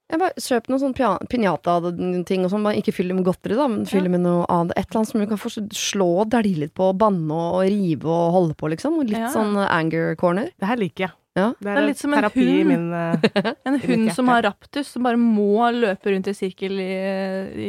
Jeg 0.08 0.22
bare 0.22 0.40
Kjøp 0.40 0.70
noen 0.72 0.80
sånn 0.80 0.96
pinjata-ting, 1.28 2.46
og 2.46 2.52
sånn. 2.52 2.66
Ikke 2.80 2.94
fyll 2.96 3.12
det 3.12 3.18
med 3.18 3.26
godteri, 3.28 3.58
da, 3.58 3.68
men 3.68 3.84
fyll 3.88 4.08
det 4.08 4.12
med 4.14 4.24
noe 4.24 4.46
annet. 4.48 4.72
Et 4.80 4.88
eller 4.88 5.02
annet 5.02 5.12
som 5.12 5.20
du 5.20 5.28
kan 5.28 5.40
få 5.40 5.52
slå 5.52 6.08
og 6.24 6.30
dælje 6.32 6.64
litt 6.64 6.74
på, 6.78 6.88
banne 6.96 7.40
og 7.58 7.60
rive 7.68 8.08
og 8.08 8.32
holde 8.38 8.56
på, 8.56 8.72
liksom. 8.72 8.96
Litt 9.04 9.20
ja. 9.20 9.32
sånn 9.34 9.52
anger 9.66 10.16
corner. 10.20 10.48
Det 10.56 10.70
her 10.70 10.80
liker 10.80 11.06
jeg. 11.06 11.14
Ja. 11.38 11.48
Det, 11.58 11.68
er 11.68 11.78
det 11.78 11.82
er 11.82 11.88
litt 11.88 12.00
som 12.00 12.14
en 12.16 12.26
hund. 12.26 12.68
Min, 12.68 12.86
uh, 12.92 13.52
en 13.70 13.78
hund 13.84 14.12
som 14.16 14.30
har 14.32 14.44
raptus, 14.48 14.92
som 14.94 15.06
bare 15.06 15.20
må 15.20 15.68
løpe 15.74 16.12
rundt 16.12 16.30
i 16.30 16.34
sirkel 16.36 16.78
i, 16.82 16.88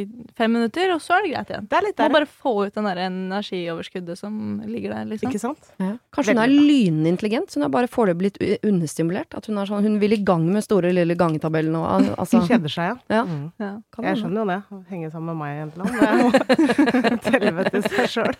i, 0.00 0.02
fem 0.38 0.52
minutter, 0.58 0.92
og 0.94 1.02
så 1.04 1.16
er 1.16 1.26
det 1.26 1.32
greit 1.34 1.52
igjen. 1.54 1.68
Det 1.70 1.78
er 1.78 1.86
litt 1.86 1.98
der. 2.00 2.10
Må 2.10 2.18
bare 2.18 2.30
få 2.30 2.54
ut 2.66 2.76
den 2.76 2.88
der 2.90 3.02
energioverskuddet 3.06 4.20
som 4.20 4.34
ligger 4.66 4.96
der, 4.96 5.08
liksom. 5.12 5.30
Ikke 5.30 5.42
sant? 5.42 5.72
Ja. 5.80 5.94
Kanskje 6.14 6.36
hun 6.36 6.42
er 6.44 6.54
lynintelligent, 6.54 7.52
så 7.52 7.60
hun 7.60 7.68
er 7.68 7.74
bare 7.78 7.90
foreløpig 7.90 8.20
blitt 8.20 8.66
understimulert. 8.66 9.38
At 9.38 9.48
hun 9.48 9.60
er 9.60 9.70
sånn, 9.70 9.86
hun 9.86 10.00
vil 10.02 10.18
i 10.18 10.22
gang 10.26 10.44
med 10.50 10.66
store, 10.66 10.92
lille 10.94 11.16
gangetabellen 11.18 11.76
og 11.78 11.86
altså. 12.16 12.40
Hun 12.40 12.48
kjeder 12.48 12.72
seg, 12.72 12.92
ja. 13.10 13.20
ja. 13.20 13.24
Mm. 13.26 13.46
ja. 13.60 13.72
Jeg 14.06 14.20
skjønner 14.22 14.42
jo 14.42 14.48
det. 14.50 14.60
Henge 14.90 15.10
sammen 15.12 15.34
med 15.34 15.40
meg 15.40 15.50
i 15.54 15.62
et 15.64 15.74
annet. 15.80 17.20
Helvete 17.30 17.82
seg 17.90 18.10
sjøl. 18.14 18.34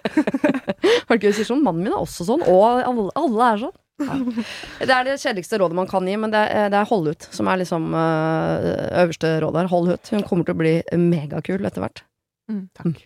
Mannen 1.60 1.84
min 1.84 1.92
er 1.92 2.00
også 2.00 2.26
sånn, 2.28 2.44
og 2.48 2.82
alle, 2.86 3.08
alle 3.18 3.52
er 3.52 3.64
sånn. 3.66 3.76
Det 4.00 4.94
er 4.94 5.06
det 5.06 5.18
kjedeligste 5.20 5.60
rådet 5.60 5.76
man 5.76 5.88
kan 5.90 6.08
gi, 6.08 6.16
men 6.20 6.32
det 6.32 6.40
er, 6.40 6.72
det 6.72 6.80
er 6.80 6.90
hold 6.90 7.12
ut 7.12 7.28
som 7.34 7.50
er 7.50 7.60
liksom 7.62 7.90
øh, 7.94 8.68
øverste 9.04 9.32
råd 9.44 9.60
her. 9.60 9.70
Hold 9.72 9.94
ut. 9.94 10.12
Hun 10.14 10.26
kommer 10.26 10.48
til 10.48 10.56
å 10.56 10.60
bli 10.60 10.74
megakul 10.98 11.64
etter 11.68 11.84
hvert. 11.84 12.04
Mm. 12.50 12.66
Takk. 12.76 13.02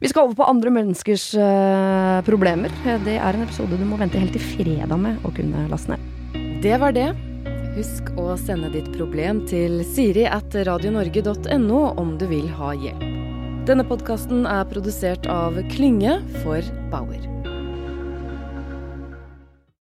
Vi 0.00 0.08
skal 0.08 0.24
over 0.24 0.38
på 0.38 0.46
andre 0.48 0.70
menneskers 0.72 1.26
uh, 1.36 2.20
problemer. 2.24 2.72
Det 3.04 3.18
er 3.18 3.36
en 3.36 3.44
episode 3.44 3.76
du 3.76 3.84
må 3.84 3.98
vente 4.00 4.20
helt 4.20 4.32
til 4.32 4.46
fredag 4.54 4.96
med 5.02 5.20
å 5.26 5.32
kunne 5.36 5.66
laste 5.68 5.92
ned. 5.92 6.06
Det 6.64 6.78
var 6.80 6.96
det. 6.96 7.10
Husk 7.76 8.08
å 8.18 8.32
sende 8.40 8.72
ditt 8.72 8.88
problem 8.96 9.44
til 9.48 9.82
siri 9.86 10.24
at 10.28 10.56
radionorge.no 10.66 11.82
om 12.00 12.16
du 12.20 12.26
vil 12.32 12.48
ha 12.58 12.72
hjelp. 12.76 13.04
Denne 13.68 13.84
podkasten 13.86 14.46
er 14.48 14.64
produsert 14.66 15.28
av 15.30 15.60
Klynge 15.70 16.18
for 16.40 16.64
Bauer. 16.90 17.39